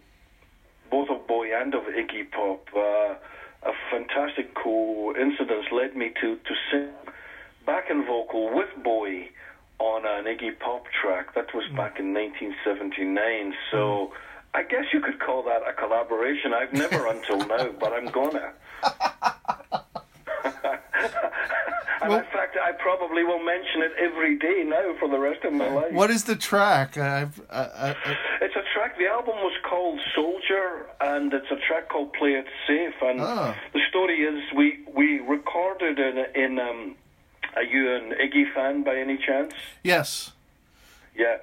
[0.91, 2.67] both of Bowie and of Iggy Pop.
[2.75, 3.15] Uh,
[3.63, 6.89] a fantastic coincidence led me to to sing
[7.65, 9.31] backing vocal with Bowie
[9.79, 11.35] on an Iggy Pop track.
[11.35, 11.75] That was mm.
[11.75, 13.53] back in 1979.
[13.71, 14.09] So mm.
[14.53, 16.53] I guess you could call that a collaboration.
[16.53, 18.53] I've never until now, but I'm gonna.
[22.01, 25.43] and well, in fact, I probably will mention it every day now for the rest
[25.43, 25.91] of my life.
[25.91, 26.97] What is the track?
[26.97, 27.95] I've, I, I,
[28.41, 28.97] it's a track.
[28.97, 32.93] The album was called Soldier, and it's a track called Play It Safe.
[33.01, 33.55] And oh.
[33.73, 36.95] the story is, we we recorded in in um,
[37.55, 39.53] are you an Iggy fan by any chance?
[39.83, 40.31] Yes.
[41.17, 41.37] Yeah,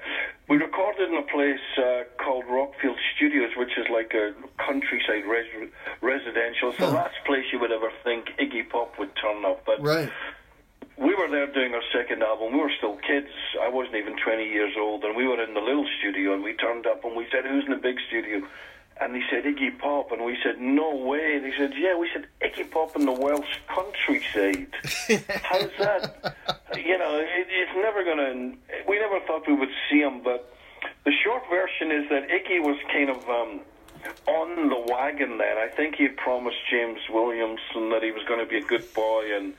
[0.49, 5.71] we recorded in a place uh, called Rockfield Studios, which is like a countryside res-
[6.03, 6.69] residential.
[6.69, 6.87] It's huh.
[6.87, 9.65] the last place you would ever think Iggy Pop would turn up.
[9.65, 10.11] But right.
[10.99, 12.53] we were there doing our second album.
[12.53, 13.33] We were still kids.
[13.63, 16.53] I wasn't even 20 years old, and we were in the little studio, and we
[16.53, 18.43] turned up, and we said, "Who's in the big studio?"
[19.01, 21.37] And they said Iggy Pop, and we said no way.
[21.37, 21.97] And they said yeah.
[21.97, 24.73] We said Iggy Pop in the Welsh countryside.
[25.43, 26.37] How's that?
[26.77, 28.55] You know, it, it's never gonna.
[28.87, 30.53] We never thought we would see him, but
[31.05, 33.61] the short version is that Iggy was kind of um,
[34.27, 35.59] on the wagon then.
[35.59, 38.93] I think he had promised James Williamson that he was going to be a good
[38.95, 39.55] boy, and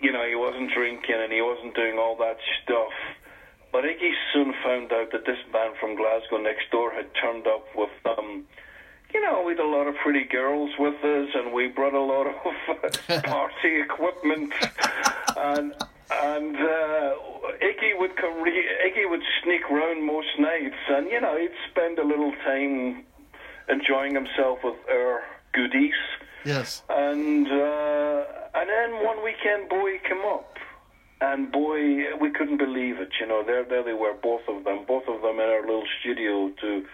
[0.00, 2.92] you know he wasn't drinking and he wasn't doing all that stuff.
[3.74, 7.66] But Iggy soon found out that this band from Glasgow next door had turned up
[7.74, 8.44] with um,
[9.12, 12.00] you know, we had a lot of pretty girls with us, and we brought a
[12.00, 14.52] lot of party equipment,
[15.36, 15.74] and
[16.12, 17.14] and uh,
[17.60, 18.40] Iggy would come.
[18.42, 23.04] Re- Iggy would sneak round most nights, and you know, he'd spend a little time
[23.68, 25.98] enjoying himself with our goodies.
[26.44, 26.84] Yes.
[26.90, 30.53] And uh, and then one weekend, Bowie came up,
[31.32, 33.10] and boy, we couldn't believe it.
[33.20, 35.86] You know, there there they were, both of them, both of them in our little
[36.00, 36.84] studio to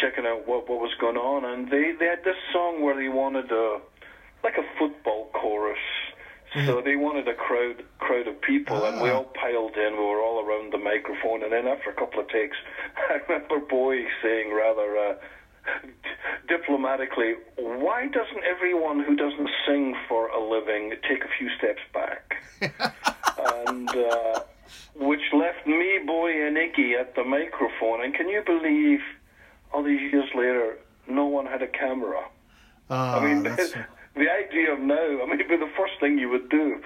[0.00, 3.08] checking out what what was going on, and they they had this song where they
[3.08, 3.80] wanted a
[4.42, 5.78] like a football chorus.
[6.66, 9.94] So they wanted a crowd crowd of people, and we all piled in.
[9.94, 12.58] We were all around the microphone, and then after a couple of takes,
[13.08, 15.14] I remember Bowie saying rather uh,
[16.48, 22.36] diplomatically, "Why doesn't everyone who doesn't sing for a living take a few steps back?"
[23.66, 24.40] and uh,
[24.94, 28.02] which left me, Bowie, and Iggy at the microphone.
[28.04, 29.00] And can you believe?
[29.72, 30.78] all these years later,
[31.08, 32.24] no one had a camera.
[32.90, 33.42] Uh, I mean,
[34.14, 36.80] the idea of now, I mean, it'd be the first thing you would do.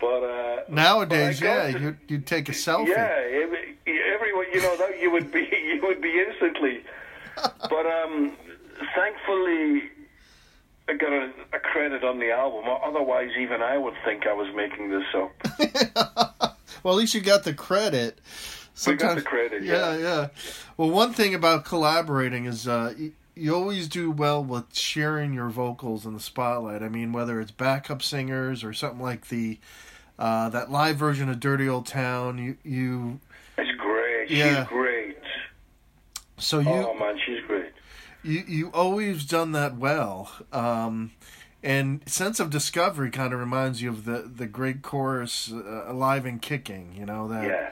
[0.00, 2.88] But uh, nowadays, but yeah, got to- you you take a selfie.
[2.88, 3.76] yeah, every,
[4.14, 5.40] everyone, you know, that you would be,
[5.74, 6.84] you would be instantly.
[7.36, 8.32] But um,
[8.94, 9.90] thankfully,
[10.88, 12.64] I got a, a credit on the album.
[12.84, 16.54] Otherwise, even I would think I was making this up.
[16.84, 18.20] Well, at least you got the credit.
[18.86, 19.98] We got the Sometimes- credit, Yeah, yeah.
[19.98, 20.28] yeah.
[20.76, 25.48] Well, one thing about collaborating is uh, you, you always do well with sharing your
[25.48, 26.82] vocals in the spotlight.
[26.82, 29.58] I mean, whether it's backup singers or something like the
[30.20, 33.20] uh, that live version of "Dirty Old Town," you you
[33.58, 34.30] It's great.
[34.30, 34.62] Yeah.
[34.62, 35.18] She's great.
[36.38, 37.67] so you oh man, she's great.
[38.22, 40.30] You you always done that well.
[40.52, 41.12] Um,
[41.62, 46.24] and sense of discovery kind of reminds you of the the great chorus uh, "Alive
[46.26, 47.44] and Kicking." You know that.
[47.44, 47.70] Yeah.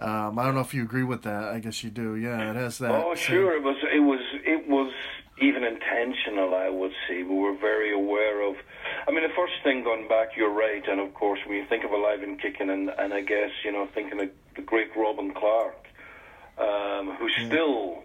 [0.00, 1.44] Um, I don't know if you agree with that.
[1.44, 2.14] I guess you do.
[2.14, 2.90] Yeah, it has that.
[2.92, 3.56] Oh, same- sure.
[3.56, 3.76] It was.
[3.92, 4.20] It was.
[4.44, 4.92] It was
[5.40, 6.54] even intentional.
[6.54, 8.56] I would say we were very aware of.
[9.06, 11.84] I mean, the first thing going back, you're right, and of course, when you think
[11.84, 15.32] of Alive and Kicking, and, and I guess you know, thinking of the great Robin
[15.34, 15.86] Clark,
[16.58, 18.02] um, who's still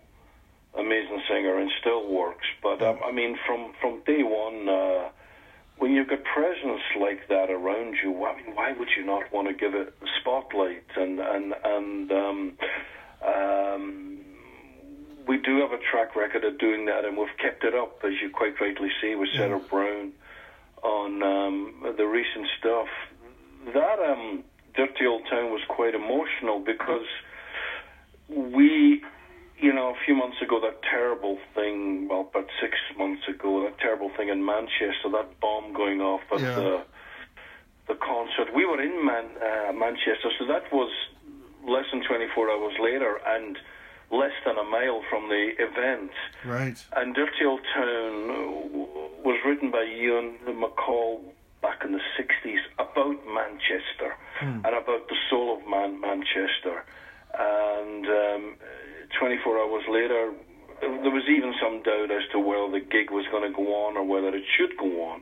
[0.77, 2.45] amazing singer and still works.
[2.61, 4.69] But um, I mean, from from day one.
[4.69, 5.09] Uh,
[5.77, 9.47] when you've got presence like that around you, I mean, why would you not want
[9.47, 10.83] to give it a spotlight?
[10.95, 12.57] And and and um,
[13.25, 14.19] um,
[15.27, 18.13] we do have a track record of doing that, and we've kept it up, as
[18.21, 20.11] you quite rightly say, with Sarah Brown
[20.83, 22.87] on um, the recent stuff.
[23.73, 24.43] That um,
[24.75, 27.07] Dirty Old Town was quite emotional because
[28.29, 29.01] we
[29.63, 33.77] you know, a few months ago, that terrible thing, well, about six months ago, that
[33.79, 36.55] terrible thing in Manchester, that bomb going off at Yeah.
[36.55, 36.83] the
[37.87, 38.47] the concert.
[38.55, 40.89] We were in Man, uh, Manchester, so that was
[41.67, 43.57] less than 24 hours later and
[44.09, 46.11] less than a mile from the event.
[46.45, 46.77] Right.
[46.95, 48.13] And Dirty Old Town
[49.27, 51.19] was written by Ewan MacColl
[51.61, 56.85] back in the 60s about Manchester and about the soul of Man- Manchester.
[57.37, 58.55] And um,
[59.19, 60.33] 24 hours later,
[60.81, 63.95] there was even some doubt as to whether the gig was going to go on
[63.97, 65.21] or whether it should go on.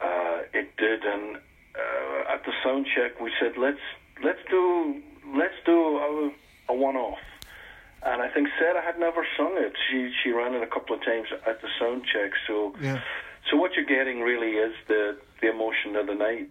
[0.00, 3.80] Uh, it did, and uh, at the sound check, we said, "Let's
[4.22, 5.00] let's do
[5.36, 6.30] let's do a,
[6.68, 7.18] a one-off."
[8.02, 9.72] And I think Sarah had never sung it.
[9.90, 12.32] She she ran it a couple of times at the sound check.
[12.46, 13.00] So Yeah.
[13.50, 16.50] so what you're getting really is the the emotion of the night.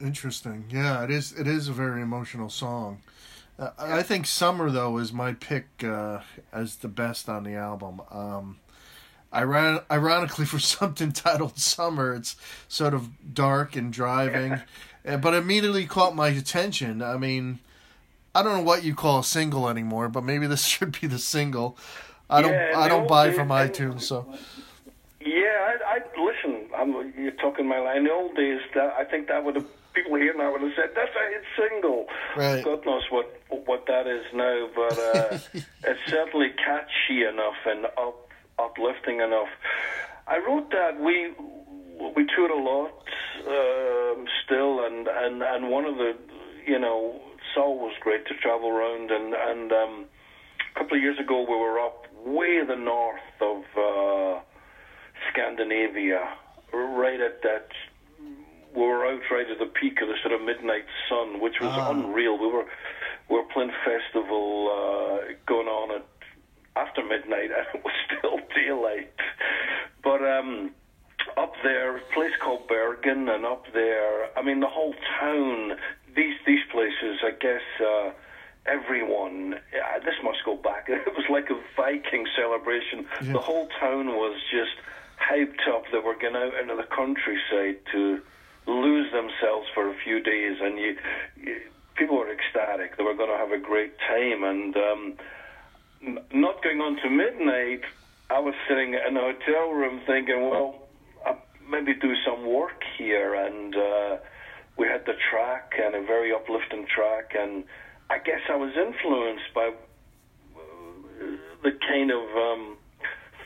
[0.00, 0.64] Interesting.
[0.68, 1.32] Yeah, it is.
[1.32, 3.00] It is a very emotional song.
[3.58, 6.20] Uh, I think "Summer" though is my pick uh,
[6.52, 8.00] as the best on the album.
[8.10, 8.58] Um,
[9.32, 12.36] iron- ironically, for something titled "Summer," it's
[12.68, 14.60] sort of dark and driving,
[15.06, 17.02] uh, but immediately caught my attention.
[17.02, 17.58] I mean,
[18.34, 21.18] I don't know what you call a single anymore, but maybe this should be the
[21.18, 21.76] single.
[22.30, 22.52] I don't.
[22.52, 24.26] Yeah, I don't buy days, from iTunes, so
[25.20, 26.70] Yeah, I, I listen.
[26.74, 27.98] I'm, you're talking my line.
[27.98, 30.72] In the old days, that I think that would have people here now would have
[30.76, 32.06] said that's a hit single.
[32.36, 32.64] Right.
[32.64, 35.38] God knows what what that is now, but uh,
[35.84, 38.28] it's certainly catchy enough and up,
[38.58, 39.48] uplifting enough.
[40.26, 41.32] I wrote that we
[42.16, 42.92] we toured a lot
[43.46, 46.14] um, still, and, and and one of the
[46.66, 50.04] you know it's always great to travel around, and and um,
[50.74, 53.64] a couple of years ago we were up way the north of.
[53.76, 54.40] Uh,
[55.30, 56.28] Scandinavia,
[56.72, 57.68] right at that.
[58.74, 61.74] We were out right at the peak of the sort of midnight sun, which was
[61.90, 62.38] unreal.
[62.38, 62.64] We were
[63.28, 66.06] we were playing festival uh, going on at
[66.76, 69.12] after midnight, and it was still daylight.
[70.02, 70.70] But um,
[71.36, 75.72] up there, a place called Bergen, and up there, I mean, the whole town
[76.14, 77.62] these these places, I guess.
[77.80, 78.10] Uh,
[78.64, 80.86] everyone, uh, this must go back.
[80.88, 83.06] It was like a Viking celebration.
[83.22, 83.32] Yeah.
[83.32, 84.76] The whole town was just
[85.18, 85.84] hyped up.
[85.90, 88.20] They were going out into the countryside to
[88.66, 90.96] lose themselves for a few days, and you,
[91.42, 91.60] you
[91.96, 92.96] people were ecstatic.
[92.96, 95.14] They were going to have a great time, and um,
[96.32, 97.82] not going on to midnight.
[98.30, 100.88] I was sitting in a hotel room thinking, well,
[101.26, 104.16] I'll maybe do some work here, and uh,
[104.76, 107.64] we had the track and a very uplifting track, and
[108.10, 110.60] I guess I was influenced by uh,
[111.62, 112.76] the kind of um,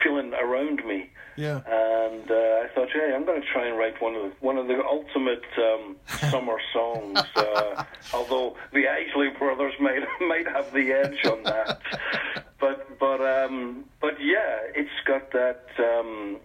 [0.02, 1.10] feeling around me.
[1.36, 1.60] Yeah.
[1.66, 4.56] And uh, I thought, hey, I'm going to try and write one of the, one
[4.56, 5.96] of the ultimate um,
[6.30, 7.20] summer songs.
[7.34, 7.84] Uh,
[8.14, 11.80] although the Isley Brothers might might have the edge on that,
[12.60, 15.66] but but um, but yeah, it's got that.
[15.78, 16.38] Um,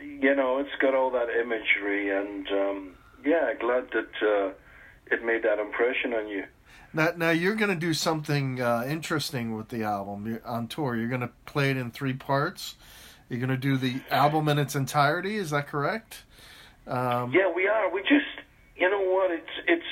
[0.00, 2.94] you know, it's got all that imagery, and um,
[3.24, 4.52] yeah, glad that uh,
[5.10, 6.44] it made that impression on you.
[6.92, 10.96] Now, now you're going to do something uh, interesting with the album on tour.
[10.96, 12.76] You're going to play it in three parts.
[13.28, 15.36] You're going to do the album in its entirety.
[15.36, 16.24] Is that correct?
[16.86, 17.90] Um, Yeah, we are.
[17.90, 18.24] We just,
[18.76, 19.30] you know what?
[19.30, 19.86] It's it's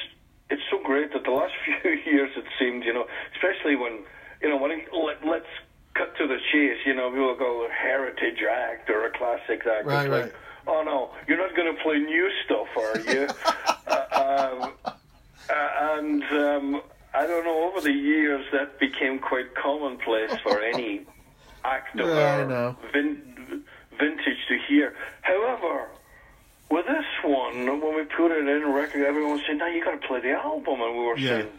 [0.49, 4.01] it's so great that the last few years it seemed, you know, especially when,
[4.41, 5.47] you know, when it, let, let's
[5.95, 6.79] cut to the chase.
[6.87, 9.87] You know, people go heritage act or a classic act.
[9.87, 10.23] Right, it's right.
[10.25, 10.35] like,
[10.67, 13.29] oh no, you're not going to play new stuff, are you?
[13.87, 16.83] uh, um, uh, and um,
[17.15, 17.69] I don't know.
[17.69, 21.07] Over the years, that became quite commonplace for any
[21.67, 22.77] act of Yeah, I uh, know.
[22.93, 23.65] vin-
[23.99, 24.95] vintage to hear.
[25.23, 25.89] However,
[26.71, 30.01] with this one, when we put it in record, everyone was saying, "No, you got
[30.01, 31.29] to play the album," and we were Yeah.
[31.43, 31.53] saying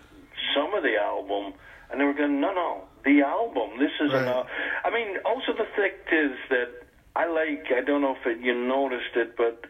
[0.55, 1.53] some of the album,
[1.89, 3.78] and they were going, "No, no, the album.
[3.80, 4.22] This is Right.
[4.24, 4.47] an." al-"
[4.84, 6.70] I mean, also the fact is that
[7.16, 7.72] I like.
[7.72, 9.66] I don't know if it, you noticed it, but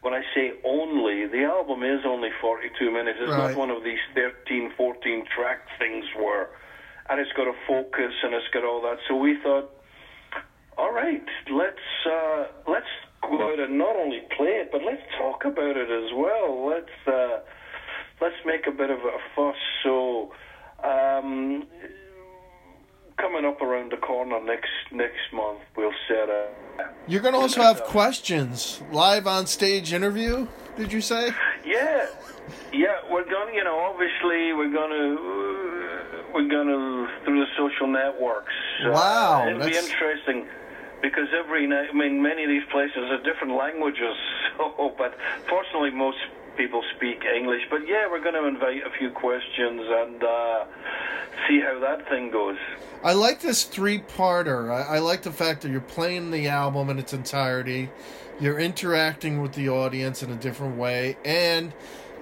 [0.00, 3.18] when I say only, the album is only 42 minutes.
[3.20, 3.48] It's Right.
[3.50, 6.48] not one of these 13, 14 track things where,
[7.08, 8.98] and it's got a focus and it's got all that.
[9.08, 9.70] So we thought,
[10.78, 12.86] all right, let's uh, let's
[13.22, 16.66] go out and not only play it, but let's talk about it as well.
[16.66, 17.40] Let's uh,
[18.20, 19.56] let's make a bit of a fuss.
[19.82, 20.32] So.
[20.82, 21.66] Um,
[23.18, 26.94] Coming up around the corner next next month, we'll set up.
[27.06, 30.48] You're going to also have questions live on stage interview.
[30.76, 31.30] Did you say?
[31.64, 32.06] Yeah,
[32.72, 35.51] yeah, we're gonna, you know, obviously we're gonna, uh,
[36.34, 38.52] we're gonna through the social networks.
[38.84, 40.46] Wow, uh, it'll be interesting
[41.02, 44.16] because every night, I mean, many of these places are different languages.
[44.58, 45.16] So, but
[45.48, 46.18] fortunately, most
[46.58, 47.62] people speak English.
[47.70, 50.64] But yeah, we're going to invite a few questions and uh,
[51.48, 52.58] see how that thing goes.
[53.02, 54.70] I like this three-parter.
[54.70, 57.90] I, I like the fact that you're playing the album in its entirety.
[58.40, 61.72] You're interacting with the audience in a different way, and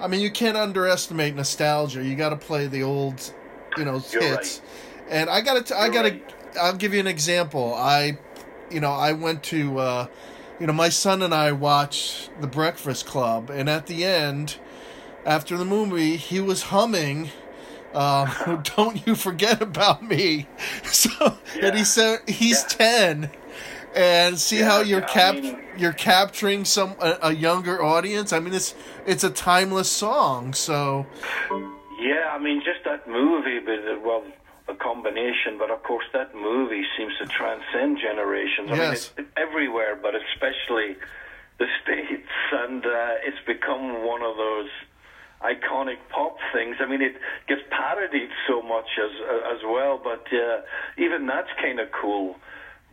[0.00, 2.02] I mean, you can't underestimate nostalgia.
[2.02, 3.32] You got to play the old,
[3.76, 4.60] you know, You're hits.
[5.08, 6.34] And I got to, I got to, right.
[6.60, 7.74] I'll give you an example.
[7.74, 8.18] I,
[8.70, 10.06] you know, I went to, uh,
[10.58, 14.56] you know, my son and I watched The Breakfast Club, and at the end,
[15.24, 17.30] after the movie, he was humming
[17.94, 18.30] um,
[18.76, 20.46] don't you forget about me.
[20.84, 22.68] So, and he said he's Yeah.
[22.68, 23.30] ten,
[23.96, 28.32] and see how you're I cap mean- you're capturing some a, a younger audience.
[28.32, 28.74] I mean, it's
[29.06, 30.52] it's a timeless song.
[30.54, 31.06] So,
[32.00, 33.49] Yeah, I mean, just that movie,
[34.04, 34.24] well,
[34.68, 35.58] a combination.
[35.58, 38.70] But of course, that movie seems to transcend generations.
[38.70, 40.96] I mean, it's everywhere, but especially
[41.58, 44.70] the states, and uh, it's become one of those
[45.42, 46.76] iconic pop things.
[46.80, 47.16] I mean, it
[47.48, 50.62] gets parodied so much as uh, as well, but uh,
[50.98, 52.36] even that's kind of cool.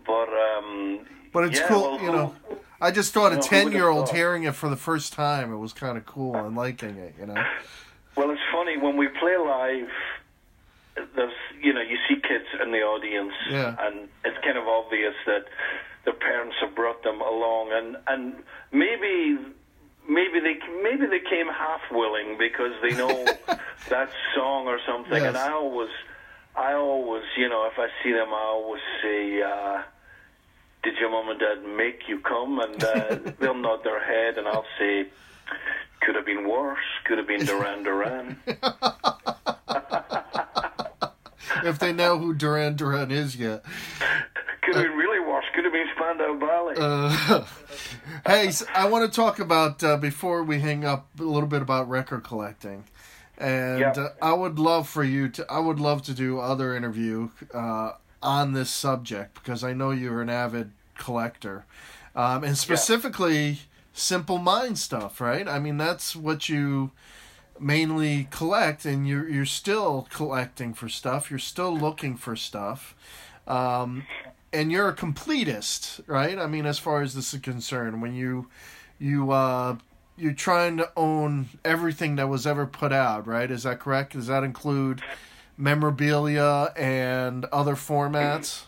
[0.05, 1.81] But um, but it's yeah, cool.
[1.81, 2.35] well, you know,
[2.79, 4.77] I just thought a you know, who would've ten year old hearing it for the
[4.77, 7.15] first time, it was kind of cool and liking it.
[7.19, 7.43] You know.
[8.15, 9.91] Well, it's funny when we play live.
[11.17, 13.75] There's, you know, you see kids in the audience, Yeah.
[13.85, 15.45] and it's kind of obvious that
[16.05, 18.23] their parents have brought them along, and and
[18.71, 19.37] maybe
[20.07, 23.25] maybe they maybe they came half willing because they know
[23.89, 25.21] that song or something.
[25.21, 25.89] And I always,
[26.55, 29.41] I always, you know, if I see them, I always say.
[29.41, 29.81] Uh,
[30.83, 32.59] did your mom and dad make you come?
[32.59, 35.07] And uh, they'll nod their head, and I'll say,
[36.01, 36.77] could have been worse.
[37.05, 38.37] Could have been Duran Duran.
[41.67, 43.63] if they know who Duran Duran is yet.
[44.63, 45.45] Could have been really worse.
[45.55, 46.75] Could have been Spandau Ballet.
[46.77, 47.45] Uh,
[48.27, 51.87] hey, I want to talk about uh, before we hang up a little bit about
[51.89, 52.83] record collecting,
[53.37, 53.97] and Yep.
[53.97, 55.45] uh, I would love for you to.
[55.49, 60.21] I would love to do other interview uh, on this subject because I know you're
[60.21, 61.65] an avid collector,
[62.15, 63.59] um, and specifically
[63.93, 65.47] Simple Mind stuff, right?
[65.47, 66.91] I mean, that's what you.
[67.59, 71.29] Mainly collect, and you're you're still collecting for stuff.
[71.29, 72.95] You're still looking for stuff,
[73.47, 74.05] um,
[74.53, 76.37] and you're a completist, right?
[76.37, 78.47] I mean, as far as this is concerned, when you
[78.99, 79.77] you uh,
[80.17, 83.49] you're trying to own everything that was ever put out, right?
[83.49, 84.13] Is that correct?
[84.13, 85.01] Does that include
[85.57, 88.63] memorabilia and other formats?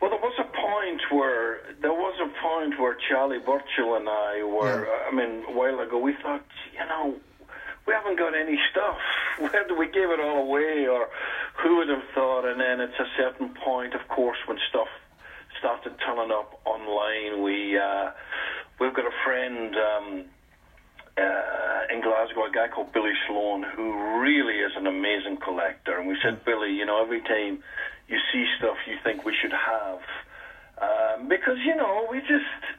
[0.00, 4.42] Well, there was a point where there was a point where Charlie Burchill and I
[4.42, 4.86] were.
[4.86, 5.08] Yeah.
[5.10, 7.16] I mean, a while ago, we thought, you know,
[7.88, 8.98] we haven't got any stuff.
[9.40, 11.08] Whether we gave it all away, or
[11.56, 12.44] who would have thought?
[12.44, 14.88] And then it's a certain point, of course, when stuff
[15.58, 17.42] started turning up online.
[17.42, 18.10] We uh,
[18.78, 19.74] we've got a friend.
[19.74, 20.24] Um,
[21.18, 25.98] uh, in Glasgow, a guy called Billy Sloan, who really is an amazing collector.
[25.98, 27.58] And we said, Billy, you know, every time
[28.06, 29.98] you see stuff you think we should have,
[30.78, 32.77] um, because you know, we just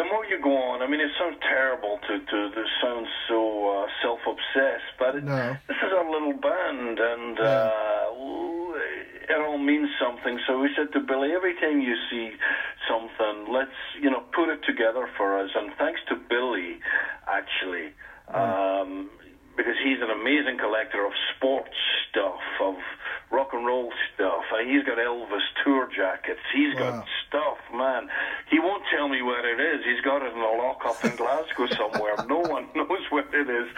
[0.00, 0.80] the more you go on.
[0.80, 5.56] I mean, it sounds terrible to to, to sound so uh, self-obsessed, but it, No.
[5.68, 8.08] this is our little band, and uh,
[9.28, 10.40] it all means something.
[10.46, 12.32] So we said to Billy, every time you see
[12.88, 15.50] something, let's you know put it together for us.
[15.54, 16.80] And thanks to Billy,
[17.28, 17.92] actually.
[18.32, 19.10] Um,
[19.56, 21.74] because he's an amazing collector of sports
[22.08, 22.76] stuff, of
[23.30, 24.44] rock and roll stuff.
[24.52, 26.40] Uh, he's got Elvis tour jackets.
[26.54, 26.80] He's Wow.
[27.00, 28.08] got stuff, man.
[28.50, 29.84] He won't tell me where it is.
[29.84, 32.14] He's got it in a lockup in Glasgow somewhere.
[32.28, 33.68] no one knows where it is.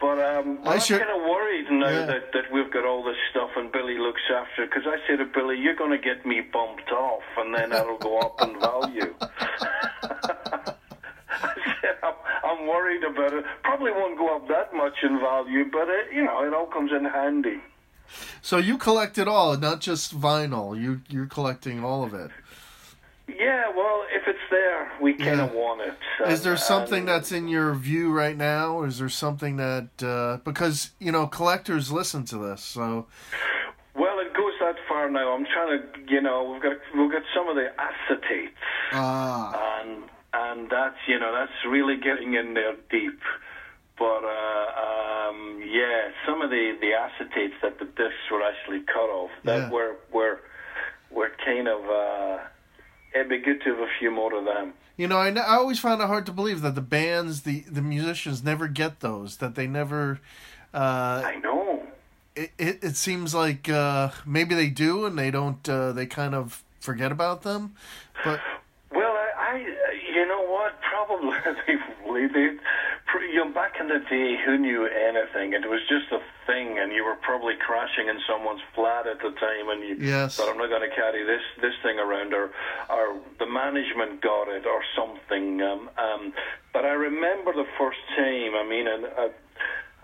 [0.00, 2.06] But um, I I'm should- kind of worried now Yeah.
[2.06, 4.70] that, that we've got all this stuff and Billy looks after it.
[4.70, 7.98] Because I say to Billy, you're going to get me bumped off, and then that'll
[7.98, 9.14] go up in value.
[12.50, 13.44] I'm, worried about it.
[13.62, 16.90] Probably won't go up that much in value, but it, you know, it all comes
[16.92, 17.60] in handy.
[18.42, 20.78] So you collect it all, not just vinyl.
[20.80, 22.30] You you're collecting all of it.
[23.28, 25.60] Yeah, well, if it's there, we kind of Yeah.
[25.60, 25.94] want it.
[26.26, 28.82] Is there something and- that's in your view right now?
[28.82, 33.06] Is there something that uh, because you know collectors listen to this, so
[33.94, 35.32] Well, it goes that far now.
[35.32, 38.50] I'm trying to, you know, we've got we've got some of the acetates,
[38.92, 39.99] ah and
[40.48, 43.20] and that's you know that's really getting in there deep.
[43.98, 49.10] But uh, um, yeah, some of the, the acetates that the discs were actually cut
[49.10, 49.70] off that Yeah.
[49.70, 50.40] were were
[51.10, 51.84] were kind of.
[51.84, 52.38] Uh,
[53.14, 54.72] it'd be good to have a few more of them.
[54.96, 58.42] you know I always found it hard to believe that the bands the the musicians
[58.44, 60.20] never get those that they never.
[60.72, 61.82] Uh, I know.
[62.36, 65.68] it, it it seems like uh, maybe they do and they don't.
[65.68, 67.74] Uh, they kind of forget about them,
[68.24, 68.40] but
[68.92, 69.56] Well, I, I
[70.16, 70.42] you know
[71.22, 71.44] what?
[71.66, 72.56] Probably they, they,
[73.06, 75.52] pre- you know, back in the day, who knew anything?
[75.52, 79.30] It was just a thing, and you were probably crashing in someone's flat at the
[79.38, 80.36] time, and you Yes.
[80.36, 82.50] thought, "I'm not going to carry this this thing around," or
[82.88, 85.62] or the management got it, or something.
[85.62, 86.32] Um, um,
[86.72, 88.54] but I remember the first time.
[88.56, 89.30] I mean, and I,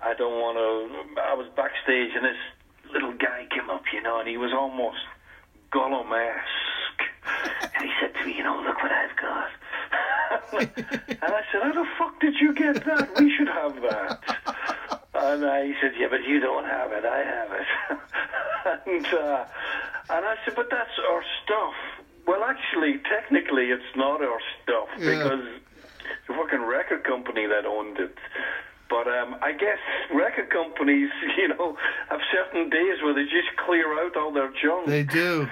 [0.03, 1.21] I don't want to.
[1.21, 2.39] I was backstage, and this
[2.93, 4.99] little guy came up, you know, and he was almost
[5.73, 7.03] Gollum-esque.
[7.75, 9.51] And he said to me, you know, look what I've got.
[10.53, 13.09] And I said, how the fuck did you get that?
[13.19, 14.21] We should have that.
[15.15, 17.05] And uh, he said, yeah, but you don't have it.
[17.05, 18.81] I have it.
[18.87, 19.45] and, uh,
[20.11, 21.75] and I said, but that's our stuff.
[22.27, 25.11] Well, actually, technically, it's not our stuff Yeah.
[25.11, 25.45] because
[26.29, 28.17] the fucking record company that owned it.
[28.89, 29.79] But um, I guess
[30.15, 31.77] record companies, you know,
[32.09, 34.87] have certain days where they just clear out all their junk.
[34.87, 35.49] they do.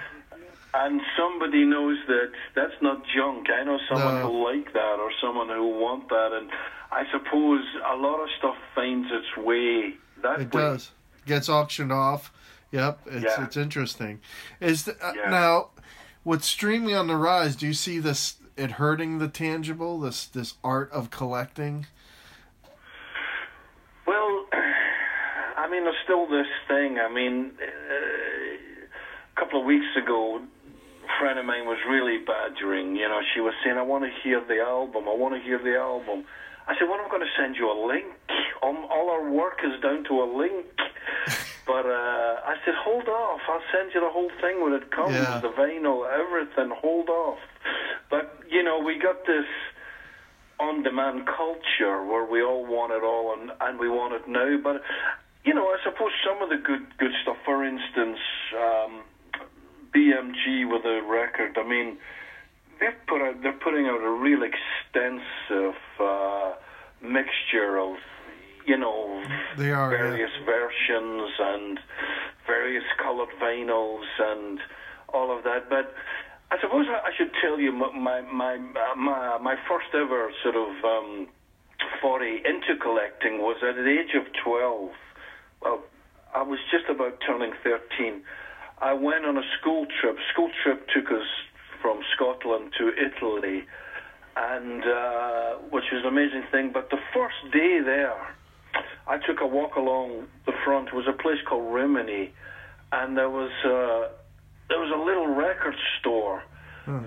[0.76, 3.46] And somebody knows that that's not junk.
[3.48, 4.28] I know someone No.
[4.32, 6.32] who like that or someone who want that.
[6.32, 6.50] And
[6.90, 10.60] I suppose a lot of stuff finds its way that It way.
[10.60, 10.90] does.
[11.26, 12.32] Gets auctioned off.
[12.72, 13.44] Yep, it's Yeah.
[13.44, 14.20] it's interesting.
[14.60, 15.30] Is the, uh, Yeah.
[15.30, 15.70] now
[16.24, 17.54] with streaming on the rise?
[17.54, 20.00] Do you see this it hurting the tangible?
[20.00, 21.86] This this art of collecting?
[24.06, 26.98] Well, I mean, there's still this thing.
[26.98, 27.94] I mean, uh,
[29.36, 30.42] a couple of weeks ago,
[31.18, 32.96] friend of mine was really badgering.
[32.96, 35.08] You know, she was saying, "I want to hear the album.
[35.08, 36.24] I want to hear the album."
[36.66, 38.06] I said, "Well, I'm going to send you a link.
[38.62, 40.66] Um, all our work is down to a link."
[41.66, 43.40] But uh, I said, "Hold off.
[43.48, 45.14] I'll send you the whole thing when it comes.
[45.14, 45.40] Yeah.
[45.40, 46.68] The vinyl, everything.
[46.76, 47.38] Hold off."
[48.10, 49.46] But you know, we got this
[50.60, 54.56] on-demand culture where we all want it all and, and we want it now.
[54.62, 54.82] But
[55.44, 57.36] you know, I suppose some of the good good stuff.
[57.44, 58.18] For instance,
[58.56, 59.02] um,
[59.94, 61.56] BMG with a record.
[61.56, 61.98] I mean,
[62.80, 66.52] they've put out they're putting out a real extensive uh,
[67.02, 67.96] mixture of
[68.66, 69.22] you know
[69.56, 69.98] They are, yeah.
[69.98, 71.78] various versions and
[72.46, 74.58] various coloured vinyls and
[75.08, 75.70] all of that.
[75.70, 75.94] But
[76.50, 78.56] I suppose I should tell you my my my
[78.96, 81.28] my, my first ever sort of um,
[82.00, 84.90] foray into collecting was at the age of 12.
[85.62, 85.82] Well,
[86.34, 88.22] I was just about turning 13.
[88.84, 90.16] I went on a school trip.
[90.30, 91.26] School trip took us
[91.80, 93.64] from Scotland to Italy,
[94.36, 96.70] and uh, which was an amazing thing.
[96.70, 98.36] But the first day there,
[99.06, 100.88] I took a walk along the front.
[100.88, 102.34] It was a place called Rimini,
[102.92, 104.12] and there was uh,
[104.68, 106.42] there was a little record store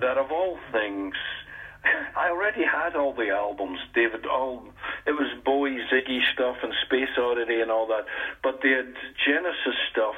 [0.00, 1.14] that, of all things,
[2.16, 4.26] I already had all the albums, David.
[4.26, 4.64] All
[5.06, 8.06] it was Bowie, Ziggy stuff, and Space Oddity, and all that.
[8.42, 10.16] But they had Genesis stuff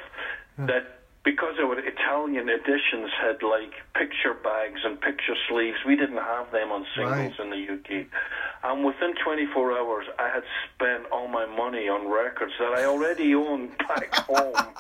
[0.56, 0.99] that.
[1.22, 5.76] Because our Italian editions, had like picture bags and picture sleeves.
[5.86, 7.40] We didn't have them on singles Right.
[7.40, 8.06] in the UK.
[8.64, 10.44] And within 24 hours, I had
[10.74, 14.54] spent all my money on records that I already owned back home.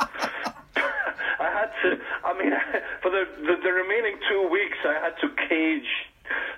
[0.76, 2.52] I had to, I mean,
[3.02, 5.88] for the, the, the remaining two weeks, I had to cage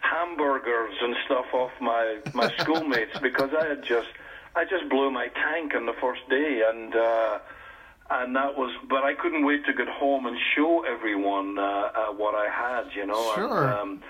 [0.00, 4.08] hamburgers and stuff off my, my schoolmates because I had just,
[4.54, 7.38] I just blew my tank on the first day and, uh,
[8.10, 12.06] and that was, but I couldn't wait to get home and show everyone, uh, uh,
[12.12, 13.34] what I had, you know.
[13.34, 13.64] Sure.
[13.64, 14.02] And, um,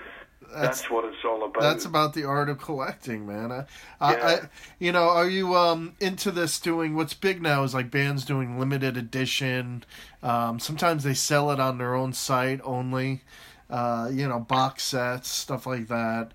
[0.55, 1.61] that's, what it's all about.
[1.61, 3.51] That's about the art of collecting, man.
[3.51, 3.65] I,
[4.13, 4.25] Yeah.
[4.27, 4.39] I,
[4.79, 8.59] you know, are you um into this doing what's big now is like bands doing
[8.59, 9.83] limited edition.
[10.21, 13.21] Um, sometimes they sell it on their own site only.
[13.69, 16.31] Uh, you know, box sets, stuff like that.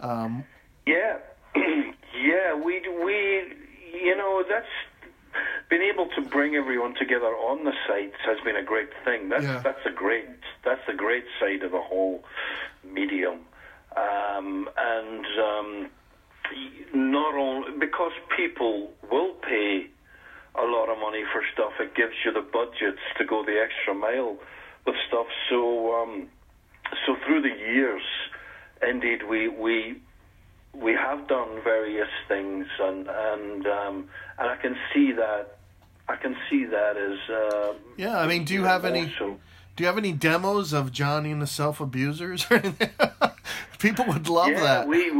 [0.00, 0.44] Um,
[0.86, 1.18] Yeah,
[1.54, 2.54] yeah.
[2.54, 3.51] We we that's
[5.72, 9.30] being able to bring everyone together on the sites has been a great thing.
[9.30, 9.60] That's Yeah.
[9.64, 10.26] that's a great
[10.62, 12.22] that's the great side of the whole
[12.84, 13.38] medium,
[13.96, 15.90] um, and um,
[16.92, 19.86] not only because people will pay
[20.56, 23.94] a lot of money for stuff, it gives you the budgets to go the extra
[23.94, 24.36] mile
[24.84, 25.28] with stuff.
[25.48, 26.28] So um,
[27.06, 28.02] so through the years,
[28.86, 29.96] indeed, we we
[30.74, 34.08] we have done various things, and and um,
[34.38, 35.56] and I can see that.
[36.12, 37.18] I can see that as.
[37.30, 39.06] Uh, yeah, I mean, do you have more any?
[39.74, 42.46] Do you have any demos of Johnny and the Self Abusers?
[43.78, 44.88] People would love yeah, that.
[44.88, 45.10] we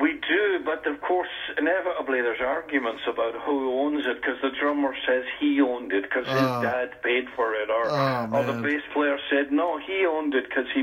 [0.00, 4.94] we do, but of course, inevitably, there's arguments about who owns it because the drummer
[5.06, 6.32] says he owned it because Oh.
[6.34, 10.34] his dad paid for it, or Oh, or the bass player said no, he owned
[10.34, 10.82] it because he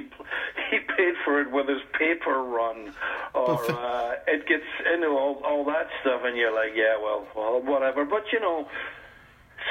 [0.72, 2.94] he paid for it with his paper run,
[3.34, 4.64] or uh, it gets
[4.94, 8.06] into all all that stuff, and you're like, yeah, well, well, whatever.
[8.06, 8.68] But you know.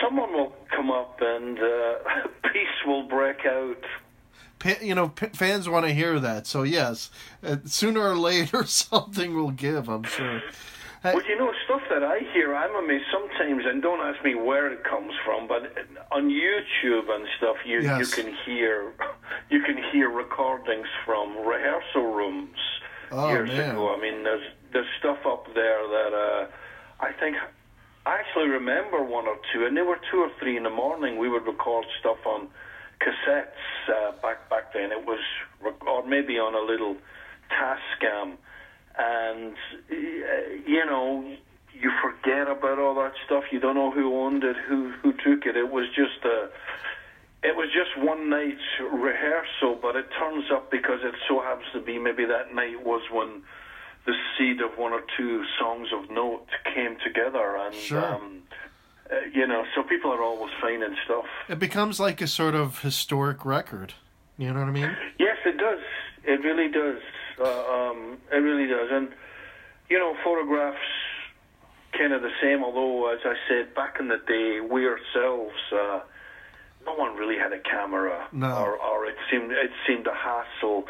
[0.03, 1.95] Someone will come up and uh,
[2.53, 3.83] peace will break out.
[4.81, 6.47] You know, fans want to hear that.
[6.47, 7.11] So yes,
[7.43, 9.89] uh, sooner or later something will give.
[9.89, 10.41] I'm sure.
[11.03, 14.73] Well, you know, stuff that I hear, I'm amazed sometimes, and don't ask me where
[14.73, 15.71] it comes from, but
[16.11, 17.99] on YouTube and stuff, you Yes.
[18.17, 18.93] you can hear
[19.51, 22.57] you can hear recordings from rehearsal rooms
[23.13, 23.73] Oh, years man.
[23.73, 23.95] ago.
[23.95, 26.47] I mean, there's there's stuff up there that uh,
[27.05, 27.37] I think
[28.07, 31.19] I actually remember one or two, and they were two or three in the morning.
[31.19, 32.49] We would record stuff on
[33.01, 34.93] cassettes uh, back back then.
[34.93, 35.21] It was,
[35.87, 36.97] or maybe on a little
[37.51, 38.37] Tascam,
[38.99, 39.55] and
[39.91, 39.95] uh,
[40.67, 41.35] you know,
[41.73, 43.45] you forget about all that stuff.
[43.51, 45.57] You don't know who owned it, who who took it.
[45.57, 46.51] It was just a.
[47.43, 51.81] It was just one night's rehearsal, but it turns up because it so happens to
[51.81, 53.43] be maybe that night was when
[54.07, 58.05] the seed of one or two songs of note came together, and Sure.
[58.05, 58.43] um,
[59.11, 61.27] uh, you know, so people are always finding stuff.
[61.49, 63.95] it becomes like a sort of historic record.
[64.39, 64.97] You know what I mean?
[65.19, 65.79] Yes, it does.
[66.25, 67.01] It really does.
[67.39, 68.89] Uh, um, it really does.
[68.91, 69.09] And,
[69.89, 70.79] you know, photographs
[71.93, 76.01] kind of the same, although, as I said, back in the day, we ourselves, uh,
[76.87, 78.27] no one really had a camera.
[78.33, 78.55] No.
[78.57, 80.85] Or, or it seemed it seemed a hassle.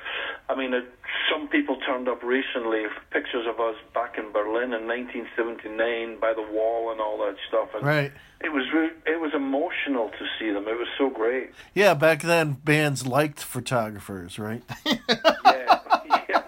[0.48, 0.84] I mean, it,
[1.32, 6.42] some people turned up recently, pictures of us back in Berlin in 1979 by the
[6.52, 7.68] wall and all that stuff.
[7.74, 8.12] And Right.
[8.40, 10.68] It was re- it was emotional to see them.
[10.68, 11.52] It was so great.
[11.72, 14.62] Yeah, back then bands liked photographers, right?
[14.84, 14.96] yeah,
[15.46, 16.42] yeah,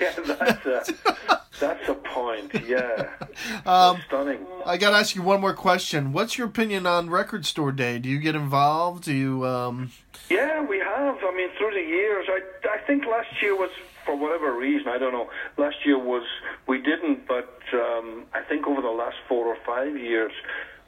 [0.00, 0.84] yeah, that's uh,
[1.28, 2.52] a that's a point.
[2.66, 3.10] Yeah,
[3.66, 4.46] Um, stunning.
[4.66, 6.12] I gotta ask you one more question.
[6.12, 7.98] What's your opinion on Record Store Day?
[7.98, 9.04] Do you get involved?
[9.04, 9.46] Do you?
[9.46, 9.90] Um,
[10.30, 11.16] Yeah, we have.
[11.22, 13.70] I mean, through the years, I I think last year was
[14.04, 15.30] for whatever reason I don't know.
[15.56, 16.24] Last year was
[16.66, 20.32] we didn't, but um, I think over the last four or five years,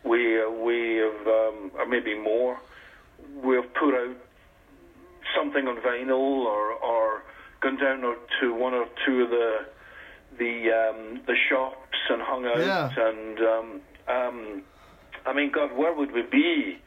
[0.04, 2.58] we uh, we have um, or maybe more.
[3.42, 4.16] We've put out
[5.34, 7.22] something on vinyl or or
[7.60, 8.02] gone down
[8.40, 9.66] to one or two of the
[10.38, 12.90] the um, the shops and hung out Yeah.
[12.96, 14.62] and um, um,
[15.24, 16.78] I mean, God, where would we be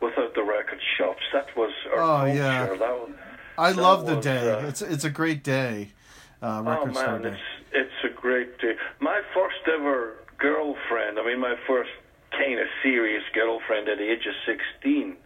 [0.00, 1.22] without the record shops?
[1.32, 2.34] That was our Oh, culture.
[2.36, 2.66] yeah.
[2.66, 3.10] That was,
[3.58, 4.50] I That love the day.
[4.50, 5.92] uh, it's it's a great day.
[6.42, 7.28] Uh, oh Record Store man, Day.
[7.30, 7.40] it's
[7.72, 8.74] it's a great day.
[9.00, 11.90] My first ever girlfriend, I mean, my first
[12.32, 15.16] kind of serious girlfriend at the age of 16,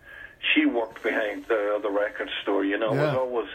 [0.54, 2.92] she worked behind the, the record store, you know.
[2.94, 3.00] Yeah.
[3.00, 3.48] It was always,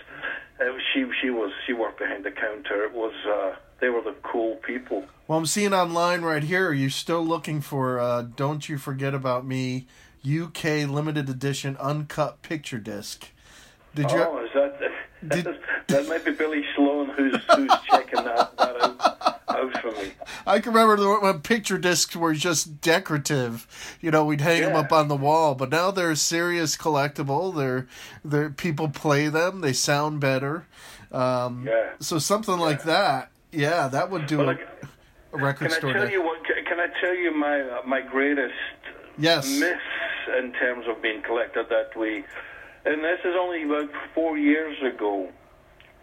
[0.60, 2.84] it was, she, she was, she worked behind the counter.
[2.84, 5.06] It was, uh, they were the cool people.
[5.28, 6.70] Well, I'm seeing online right here.
[6.70, 9.88] Are you still looking for uh, "Don't You Forget About Me"
[10.24, 13.28] UK limited edition uncut picture disc?
[13.96, 14.18] Did you?
[14.24, 14.80] Oh, is that,
[15.28, 15.58] Did-
[15.88, 19.21] that might be Billy Sloan who's, who's checking that, that out,
[20.48, 23.68] I can remember the, when picture discs were just decorative.
[24.02, 27.56] You know, we'd hang them up on the wall, but now they're serious collectible.
[27.56, 27.88] They're
[28.24, 29.62] they're people play them.
[29.62, 30.66] They sound better.
[31.12, 31.92] Um, Yeah.
[32.00, 33.30] So something like that.
[33.52, 34.68] Yeah, that would do Well, like,
[35.34, 36.12] a record Can I tell day.
[36.14, 36.40] you what?
[36.46, 38.54] Can I tell you my uh, my greatest
[39.18, 39.60] Yes.
[39.60, 39.82] myths
[40.40, 42.24] in terms of being collected that way?
[42.86, 45.30] And this is only about four years ago,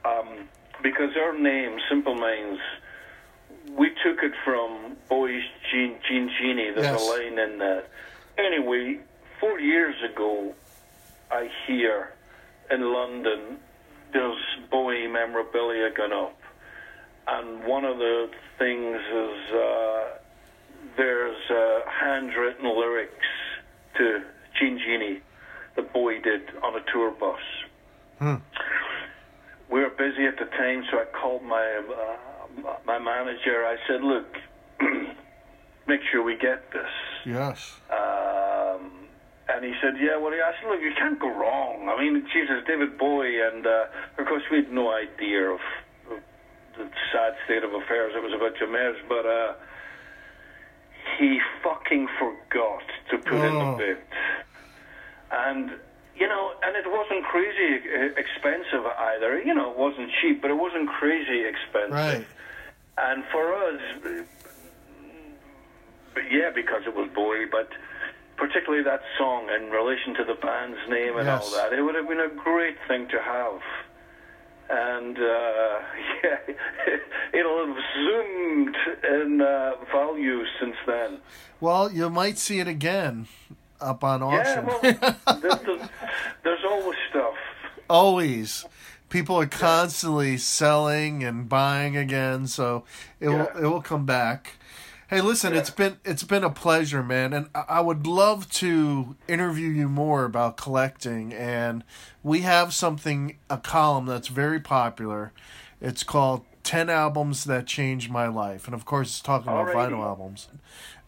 [0.04, 0.48] um,
[0.82, 2.60] because our name, Simple Minds,
[3.76, 4.96] we took it from
[5.70, 6.70] Gene, Jean Genie.
[6.70, 7.06] There's Yes.
[7.06, 7.88] a line in that.
[8.38, 8.98] Anyway,
[9.40, 10.54] four years ago,
[11.30, 12.12] I hear
[12.70, 13.58] in London
[14.12, 16.38] there's Bowie memorabilia going up
[17.28, 20.04] and one of the things is uh,
[20.96, 23.26] there's uh, handwritten lyrics
[23.96, 24.22] to
[24.58, 25.20] Jean Genie
[25.76, 27.38] that Bowie did on a tour bus.
[28.18, 28.34] Hmm.
[29.70, 32.16] We were busy at the time, so I called my uh,
[32.86, 33.64] my manager.
[33.66, 34.26] I said, "Look,
[35.86, 36.90] make sure we get this."
[37.24, 37.74] Yes.
[37.90, 38.92] Um,
[39.48, 41.88] and he said, "Yeah, well, I said, look, you can't go wrong.
[41.88, 43.84] I mean, Jesus, David Bowie, and uh,
[44.18, 45.60] of course we had no idea of,
[46.10, 46.18] of
[46.76, 48.12] the sad state of affairs.
[48.14, 49.54] It was about Jamez, but uh,
[51.18, 53.72] he fucking forgot to put in Oh.
[53.72, 54.04] the bit,
[55.32, 55.70] and."
[56.18, 57.78] You know, and it wasn't crazy
[58.16, 59.38] expensive either.
[59.40, 61.92] You know, it wasn't cheap, but it wasn't crazy expensive.
[61.94, 62.26] Right.
[63.00, 63.80] And for us,
[66.30, 67.68] yeah, because it was Bowie, but
[68.36, 71.42] particularly that song in relation to the band's name and Yes.
[71.44, 73.60] all that, it would have been a great thing to have.
[74.70, 75.20] And uh,
[76.24, 76.54] yeah,
[77.32, 81.18] it'll have zoomed in uh, value since then.
[81.60, 83.28] Well, you might see it again
[83.80, 84.66] up on auction.
[84.82, 85.88] Yeah, well, there's,
[86.44, 87.34] there's always stuff.
[87.88, 88.66] Always.
[89.08, 92.84] People are constantly selling and buying again, so
[93.20, 94.54] it will it will come back.
[95.08, 99.70] Hey, listen, it's been it's been a pleasure, man, and I would love to interview
[99.70, 101.32] you more about collecting.
[101.32, 101.82] And
[102.22, 105.32] we have something a column that's very popular.
[105.80, 110.04] It's called 10 albums that changed my life, and of course, it's talking about vinyl
[110.04, 110.48] albums.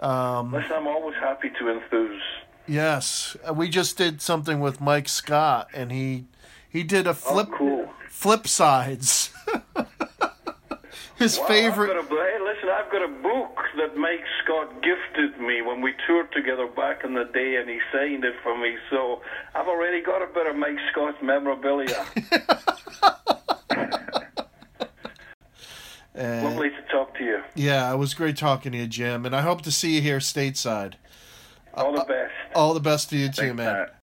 [0.00, 2.22] Um, Listen, I'm always happy to enthuse.
[2.66, 6.24] Yes, we just did something with Mike Scott, and he
[6.66, 7.89] he did a flip oh, cool.
[8.20, 9.30] Flip sides.
[11.16, 11.96] His Wow, favorite.
[11.98, 15.80] I've got a, hey, listen, I've got a book that Mike Scott gifted me when
[15.82, 18.76] we toured together back in the day, and he signed it for me.
[18.90, 19.20] So
[19.54, 22.04] I've already got a bit of Mike Scott's memorabilia.
[22.32, 23.16] Uh,
[26.44, 27.40] Lovely to talk to you.
[27.54, 30.18] yeah, it was great talking to you, Jim, and I hope to see you here
[30.18, 30.94] stateside.
[31.74, 32.32] All the best.
[32.54, 33.72] All the best to you too, Thanks, man.
[33.74, 33.99] Matt.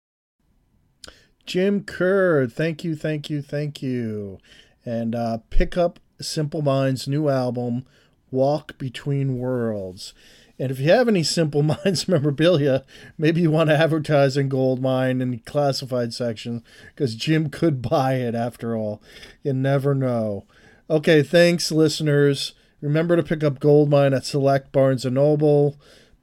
[1.47, 4.39] Jim Kerr, thank you, thank you, thank you.
[4.85, 7.87] And uh, pick up Simple Minds' new album,
[8.33, 10.13] Walk Between Worlds.
[10.59, 12.85] And if you have any Simple Minds memorabilia,
[13.17, 18.15] maybe you want to advertise in Goldmine in the classified section, because Jim could buy
[18.15, 19.01] it after all.
[19.43, 20.47] You never know.
[20.91, 22.55] Okay, thanks, listeners.
[22.81, 25.77] Remember to pick up Goldmine at select Barnes & Noble,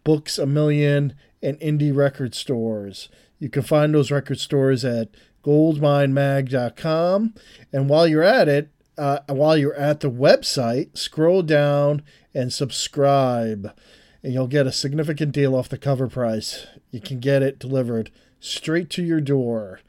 [0.03, 3.09] Books A Million, and indie record stores.
[3.39, 5.09] You can find those record stores at
[5.43, 7.33] goldminemag.com.
[7.71, 12.03] And while you're at it, uh, while you're at the website, scroll down
[12.33, 13.73] and subscribe,
[14.21, 16.67] and you'll get a significant deal off the cover price.
[16.91, 19.79] You can get it delivered straight to your door.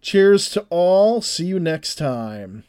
[0.00, 1.20] Cheers to all.
[1.20, 2.64] See you next time.